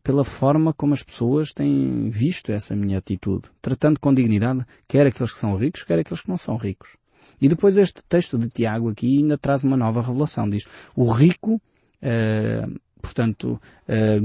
pela 0.03 0.23
forma 0.23 0.73
como 0.73 0.93
as 0.93 1.03
pessoas 1.03 1.53
têm 1.53 2.09
visto 2.09 2.51
essa 2.51 2.75
minha 2.75 2.97
atitude, 2.97 3.49
tratando 3.61 3.99
com 3.99 4.13
dignidade 4.13 4.65
quer 4.87 5.05
aqueles 5.07 5.33
que 5.33 5.39
são 5.39 5.55
ricos, 5.55 5.83
quer 5.83 5.99
aqueles 5.99 6.21
que 6.21 6.29
não 6.29 6.37
são 6.37 6.55
ricos. 6.57 6.97
E 7.39 7.49
depois 7.49 7.75
este 7.77 8.03
texto 8.07 8.37
de 8.37 8.49
Tiago 8.49 8.89
aqui 8.89 9.17
ainda 9.17 9.37
traz 9.37 9.63
uma 9.63 9.77
nova 9.77 10.01
revelação. 10.01 10.49
Diz, 10.49 10.65
o 10.95 11.11
rico, 11.11 11.61
eh, 12.01 12.67
portanto, 13.01 13.59
eh, 13.87 14.19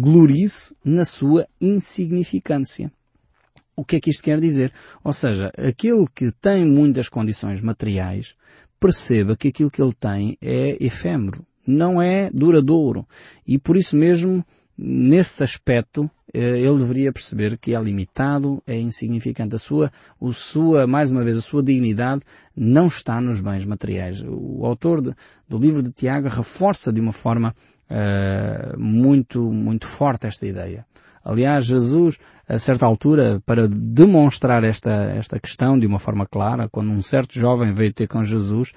na 0.85 1.05
sua 1.05 1.47
insignificância. 1.61 2.93
O 3.75 3.85
que 3.85 3.97
é 3.97 4.01
que 4.01 4.11
isto 4.11 4.23
quer 4.23 4.41
dizer? 4.41 4.73
Ou 5.05 5.13
seja, 5.13 5.51
aquele 5.57 6.07
que 6.15 6.31
tem 6.33 6.65
muitas 6.65 7.09
condições 7.09 7.61
materiais, 7.61 8.35
perceba 8.81 9.37
que 9.37 9.49
aquilo 9.49 9.71
que 9.71 9.83
ele 9.83 9.93
tem 9.93 10.37
é 10.41 10.77
efêmero, 10.81 11.45
não 11.67 12.01
é 12.01 12.31
duradouro. 12.33 13.07
E 13.47 13.59
por 13.59 13.77
isso 13.77 13.97
mesmo 13.97 14.45
nesse 14.77 15.43
aspecto, 15.43 16.11
eh, 16.33 16.59
ele 16.59 16.79
deveria 16.79 17.13
perceber 17.13 17.57
que 17.57 17.75
é 17.75 17.81
limitado, 17.81 18.63
é 18.67 18.79
insignificante. 18.79 19.57
A 19.57 19.59
sua, 19.59 19.91
o 20.21 20.33
sua, 20.33 20.87
mais 20.87 21.11
uma 21.11 21.25
vez, 21.25 21.37
a 21.37 21.41
sua 21.41 21.63
dignidade 21.63 22.23
não 22.55 22.89
está 22.89 23.21
nos 23.21 23.41
bens 23.41 23.65
materiais. 23.65 24.23
O 24.27 24.65
autor 24.65 25.01
de, 25.01 25.15
do 25.49 25.59
livro 25.59 25.83
de 25.83 25.93
Tiago 25.93 26.29
reforça 26.29 26.93
de 26.93 27.01
uma 27.01 27.13
forma 27.13 27.55
uh, 27.91 28.79
muito, 28.79 29.51
muito 29.51 29.87
forte 29.87 30.27
esta 30.27 30.47
ideia. 30.47 30.87
Aliás, 31.25 31.65
Jesus, 31.65 32.19
a 32.49 32.59
certa 32.59 32.87
altura, 32.87 33.43
para 33.45 33.67
demonstrar 33.67 34.63
esta, 34.63 35.13
esta 35.17 35.41
questão 35.41 35.79
de 35.79 35.87
uma 35.87 35.99
forma 35.99 36.27
clara, 36.27 36.69
quando 36.69 36.91
um 36.91 37.03
certo 37.03 37.39
jovem 37.39 37.73
veio 37.73 37.93
ter 37.93 38.07
com 38.07 38.23
Jesus, 38.23 38.73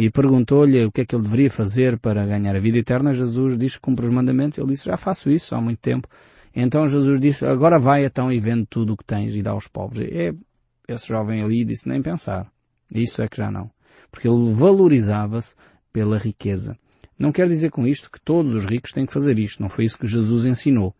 e 0.00 0.08
perguntou-lhe 0.10 0.84
o 0.84 0.92
que 0.92 1.00
é 1.00 1.04
que 1.04 1.12
ele 1.12 1.24
deveria 1.24 1.50
fazer 1.50 1.98
para 1.98 2.24
ganhar 2.24 2.54
a 2.54 2.60
vida 2.60 2.78
eterna. 2.78 3.12
Jesus 3.12 3.58
disse 3.58 3.74
que 3.74 3.80
cumpre 3.80 4.06
os 4.06 4.14
mandamentos. 4.14 4.56
Ele 4.56 4.68
disse, 4.68 4.84
já 4.84 4.96
faço 4.96 5.28
isso 5.28 5.56
há 5.56 5.60
muito 5.60 5.80
tempo. 5.80 6.06
Então 6.54 6.88
Jesus 6.88 7.18
disse, 7.18 7.44
agora 7.44 7.80
vai 7.80 8.04
então 8.04 8.30
e 8.30 8.38
vende 8.38 8.64
tudo 8.70 8.92
o 8.92 8.96
que 8.96 9.02
tens 9.02 9.34
e 9.34 9.42
dá 9.42 9.50
aos 9.50 9.66
pobres. 9.66 10.08
E 10.08 10.32
esse 10.86 11.08
jovem 11.08 11.42
ali 11.42 11.64
disse, 11.64 11.88
nem 11.88 12.00
pensar. 12.00 12.48
Isso 12.94 13.20
é 13.22 13.26
que 13.26 13.38
já 13.38 13.50
não. 13.50 13.72
Porque 14.08 14.28
ele 14.28 14.54
valorizava-se 14.54 15.56
pela 15.92 16.16
riqueza. 16.16 16.78
Não 17.18 17.32
quer 17.32 17.48
dizer 17.48 17.72
com 17.72 17.84
isto 17.84 18.08
que 18.08 18.20
todos 18.20 18.54
os 18.54 18.64
ricos 18.66 18.92
têm 18.92 19.04
que 19.04 19.12
fazer 19.12 19.36
isto. 19.36 19.60
Não 19.60 19.68
foi 19.68 19.84
isso 19.84 19.98
que 19.98 20.06
Jesus 20.06 20.46
ensinou. 20.46 20.94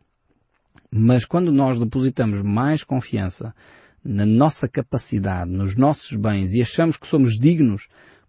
Mas 0.90 1.24
quando 1.24 1.52
nós 1.52 1.78
depositamos 1.78 2.42
mais 2.42 2.82
confiança 2.82 3.54
na 4.02 4.26
nossa 4.26 4.66
capacidade, 4.66 5.52
nos 5.52 5.76
nossos 5.76 6.16
bens 6.16 6.52
e 6.52 6.62
achamos 6.62 6.96
que 6.96 7.06
somos 7.06 7.38
dignos 7.38 7.86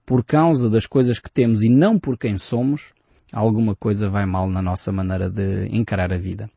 por 0.09 0.25
causa 0.25 0.71
das 0.71 0.87
coisas 0.87 1.19
que 1.19 1.29
temos 1.29 1.61
e 1.61 1.69
não 1.69 1.99
por 1.99 2.17
quem 2.17 2.35
somos, 2.35 2.93
alguma 3.31 3.75
coisa 3.75 4.09
vai 4.09 4.25
mal 4.25 4.49
na 4.49 4.59
nossa 4.59 4.91
maneira 4.91 5.29
de 5.29 5.67
encarar 5.67 6.11
a 6.11 6.17
vida. 6.17 6.49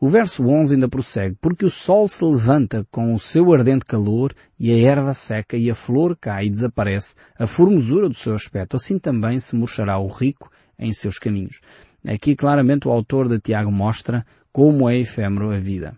O 0.00 0.08
verso 0.08 0.44
11 0.44 0.74
ainda 0.74 0.88
prossegue, 0.88 1.36
porque 1.40 1.64
o 1.64 1.70
sol 1.70 2.08
se 2.08 2.24
levanta 2.24 2.84
com 2.90 3.14
o 3.14 3.18
seu 3.20 3.54
ardente 3.54 3.84
calor 3.84 4.34
e 4.58 4.72
a 4.72 4.90
erva 4.90 5.14
seca 5.14 5.56
e 5.56 5.70
a 5.70 5.74
flor 5.76 6.18
cai 6.20 6.46
e 6.46 6.50
desaparece, 6.50 7.14
a 7.38 7.46
formosura 7.46 8.08
do 8.08 8.14
seu 8.16 8.34
aspecto, 8.34 8.74
assim 8.74 8.98
também 8.98 9.38
se 9.38 9.54
murchará 9.54 9.96
o 10.00 10.08
rico 10.08 10.50
em 10.76 10.92
seus 10.92 11.16
caminhos. 11.16 11.60
Aqui 12.04 12.34
claramente 12.34 12.88
o 12.88 12.90
autor 12.90 13.28
de 13.28 13.38
Tiago 13.38 13.70
mostra 13.70 14.26
como 14.52 14.90
é 14.90 14.98
efêmero 14.98 15.52
a 15.52 15.60
vida. 15.60 15.96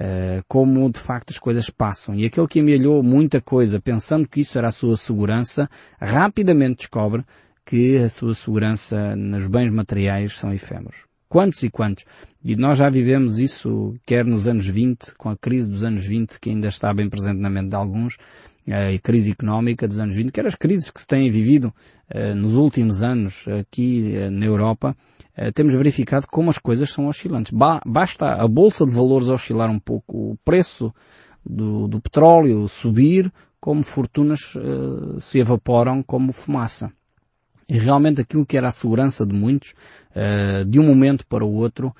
Uh, 0.00 0.42
como 0.48 0.90
de 0.90 0.98
facto 0.98 1.30
as 1.30 1.38
coisas 1.38 1.68
passam. 1.68 2.14
E 2.14 2.24
aquele 2.24 2.48
que 2.48 2.60
amelhou 2.60 3.02
muita 3.02 3.38
coisa 3.38 3.78
pensando 3.78 4.26
que 4.26 4.40
isso 4.40 4.56
era 4.56 4.68
a 4.68 4.72
sua 4.72 4.96
segurança, 4.96 5.68
rapidamente 6.00 6.78
descobre 6.78 7.22
que 7.66 7.98
a 7.98 8.08
sua 8.08 8.34
segurança 8.34 9.14
nos 9.14 9.46
bens 9.46 9.70
materiais 9.70 10.38
são 10.38 10.54
efêmeros. 10.54 10.96
Quantos 11.28 11.62
e 11.62 11.70
quantos? 11.70 12.04
E 12.42 12.56
nós 12.56 12.78
já 12.78 12.88
vivemos 12.88 13.38
isso, 13.38 13.94
quer 14.06 14.24
nos 14.24 14.48
anos 14.48 14.66
20, 14.66 15.14
com 15.16 15.28
a 15.28 15.36
crise 15.36 15.68
dos 15.68 15.84
anos 15.84 16.04
20, 16.04 16.40
que 16.40 16.50
ainda 16.50 16.68
está 16.68 16.92
bem 16.94 17.08
presente 17.08 17.38
na 17.38 17.50
mente 17.50 17.68
de 17.68 17.76
alguns, 17.76 18.16
a 18.66 18.98
crise 19.00 19.32
económica 19.32 19.86
dos 19.86 19.98
anos 19.98 20.16
20, 20.16 20.32
quer 20.32 20.46
as 20.46 20.54
crises 20.54 20.90
que 20.90 21.00
se 21.00 21.06
têm 21.06 21.30
vivido 21.30 21.72
uh, 22.12 22.34
nos 22.34 22.54
últimos 22.54 23.02
anos 23.02 23.46
aqui 23.48 24.14
na 24.32 24.46
Europa, 24.46 24.96
uh, 25.40 25.52
temos 25.52 25.74
verificado 25.74 26.26
como 26.28 26.50
as 26.50 26.58
coisas 26.58 26.90
são 26.90 27.08
oscilantes. 27.08 27.52
Ba 27.52 27.80
basta 27.86 28.34
a 28.34 28.46
bolsa 28.46 28.84
de 28.84 28.92
valores 28.92 29.28
oscilar 29.28 29.70
um 29.70 29.78
pouco, 29.78 30.32
o 30.32 30.38
preço 30.44 30.92
do, 31.44 31.88
do 31.88 32.00
petróleo 32.00 32.68
subir, 32.68 33.32
como 33.58 33.82
fortunas 33.82 34.54
se 35.20 35.38
evaporam 35.38 36.02
como 36.02 36.32
fumaça. 36.32 36.90
E 37.68 37.78
realmente 37.78 38.20
aquilo 38.20 38.44
que 38.44 38.56
era 38.56 38.68
a 38.68 38.72
segurança 38.72 39.24
de 39.24 39.32
muitos, 39.34 39.74
uh, 40.10 40.64
de 40.64 40.80
um 40.80 40.86
momento 40.86 41.26
para 41.26 41.44
o 41.44 41.52
outro, 41.52 41.94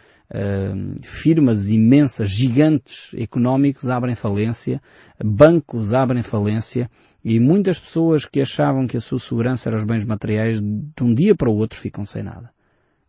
firmas 1.02 1.70
imensas, 1.70 2.30
gigantes 2.30 3.12
económicos 3.14 3.90
abrem 3.90 4.14
falência, 4.14 4.80
bancos 5.22 5.92
abrem 5.92 6.22
falência 6.22 6.88
e 7.24 7.40
muitas 7.40 7.80
pessoas 7.80 8.24
que 8.24 8.40
achavam 8.40 8.86
que 8.86 8.96
a 8.96 9.00
sua 9.00 9.18
segurança 9.18 9.68
era 9.68 9.76
os 9.76 9.84
bens 9.84 10.04
materiais, 10.04 10.60
de 10.60 11.02
um 11.02 11.12
dia 11.12 11.34
para 11.34 11.50
o 11.50 11.56
outro 11.56 11.76
ficam 11.76 12.06
sem 12.06 12.22
nada. 12.22 12.48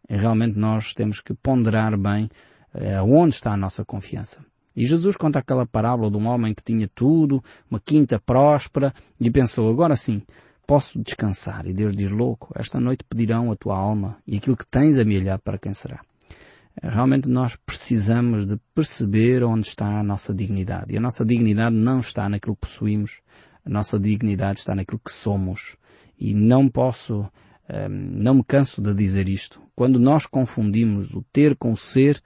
E 0.09 0.15
realmente 0.15 0.57
nós 0.57 0.93
temos 0.93 1.21
que 1.21 1.33
ponderar 1.33 1.97
bem 1.97 2.29
uh, 2.73 3.03
onde 3.03 3.35
está 3.35 3.51
a 3.51 3.57
nossa 3.57 3.85
confiança. 3.85 4.43
E 4.75 4.85
Jesus 4.85 5.17
conta 5.17 5.39
aquela 5.39 5.65
parábola 5.65 6.09
de 6.09 6.17
um 6.17 6.27
homem 6.27 6.53
que 6.53 6.63
tinha 6.63 6.87
tudo, 6.87 7.43
uma 7.69 7.79
quinta 7.79 8.19
próspera, 8.19 8.93
e 9.19 9.29
pensou, 9.29 9.69
agora 9.69 9.95
sim, 9.95 10.21
posso 10.65 11.01
descansar. 11.01 11.67
E 11.67 11.73
Deus 11.73 11.93
diz, 11.93 12.09
louco, 12.09 12.51
esta 12.55 12.79
noite 12.79 13.03
pedirão 13.03 13.51
a 13.51 13.55
tua 13.55 13.77
alma 13.77 14.17
e 14.25 14.37
aquilo 14.37 14.55
que 14.55 14.65
tens 14.65 14.97
amelhado 14.97 15.41
para 15.43 15.57
quem 15.57 15.73
será. 15.73 16.01
Realmente 16.81 17.27
nós 17.29 17.57
precisamos 17.57 18.45
de 18.45 18.57
perceber 18.73 19.43
onde 19.43 19.67
está 19.67 19.99
a 19.99 20.03
nossa 20.03 20.33
dignidade. 20.33 20.93
E 20.93 20.97
a 20.97 21.01
nossa 21.01 21.25
dignidade 21.25 21.75
não 21.75 21.99
está 21.99 22.29
naquilo 22.29 22.55
que 22.55 22.61
possuímos. 22.61 23.19
A 23.65 23.69
nossa 23.69 23.99
dignidade 23.99 24.59
está 24.59 24.73
naquilo 24.73 25.01
que 25.03 25.11
somos. 25.11 25.75
E 26.17 26.33
não 26.33 26.69
posso, 26.69 27.29
não 27.89 28.35
me 28.35 28.43
canso 28.43 28.81
de 28.81 28.93
dizer 28.93 29.29
isto. 29.29 29.61
Quando 29.75 29.99
nós 29.99 30.25
confundimos 30.25 31.13
o 31.13 31.23
ter 31.31 31.55
com 31.55 31.71
o 31.71 31.77
ser, 31.77 32.21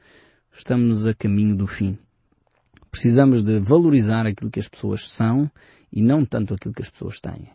estamos 0.52 1.06
a 1.06 1.14
caminho 1.14 1.56
do 1.56 1.68
fim. 1.68 1.98
Precisamos 2.90 3.44
de 3.44 3.60
valorizar 3.60 4.26
aquilo 4.26 4.50
que 4.50 4.60
as 4.60 4.68
pessoas 4.68 5.10
são 5.12 5.52
e 5.92 6.02
não 6.02 6.26
tanto 6.26 6.54
aquilo 6.54 6.74
que 6.74 6.82
as 6.82 6.90
pessoas 6.90 7.20
têm. 7.20 7.50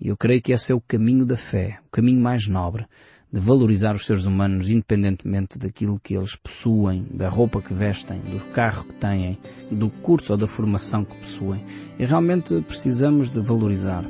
E 0.00 0.08
eu 0.08 0.16
creio 0.16 0.42
que 0.42 0.52
esse 0.52 0.72
é 0.72 0.74
o 0.74 0.80
caminho 0.80 1.24
da 1.24 1.36
fé, 1.36 1.78
o 1.86 1.90
caminho 1.90 2.20
mais 2.20 2.48
nobre, 2.48 2.86
de 3.32 3.38
valorizar 3.38 3.94
os 3.94 4.04
seres 4.04 4.24
humanos 4.24 4.68
independentemente 4.68 5.58
daquilo 5.58 6.00
que 6.00 6.16
eles 6.16 6.34
possuem, 6.34 7.06
da 7.12 7.28
roupa 7.28 7.62
que 7.62 7.72
vestem, 7.72 8.20
do 8.20 8.40
carro 8.52 8.84
que 8.84 8.94
têm, 8.94 9.38
do 9.70 9.88
curso 9.88 10.32
ou 10.32 10.38
da 10.38 10.48
formação 10.48 11.04
que 11.04 11.16
possuem. 11.16 11.64
E 11.98 12.04
realmente 12.04 12.60
precisamos 12.62 13.30
de 13.30 13.40
valorizar. 13.40 14.04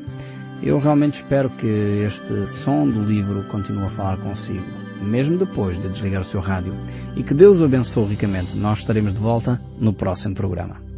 Eu 0.62 0.79
realmente 0.79 1.14
espero 1.14 1.49
que 1.49 1.66
este 1.66 2.46
som 2.46 2.87
do 2.87 3.03
livro 3.03 3.44
continue 3.44 3.87
a 3.87 3.90
falar 3.90 4.18
consigo, 4.18 4.64
mesmo 5.01 5.38
depois 5.38 5.81
de 5.81 5.88
desligar 5.88 6.20
o 6.20 6.25
seu 6.25 6.40
rádio. 6.40 6.75
E 7.16 7.23
que 7.23 7.33
Deus 7.33 7.61
o 7.61 7.64
abençoe 7.64 8.09
ricamente. 8.09 8.57
Nós 8.57 8.81
estaremos 8.81 9.14
de 9.14 9.20
volta 9.20 9.61
no 9.79 9.94
próximo 9.94 10.35
programa. 10.35 10.89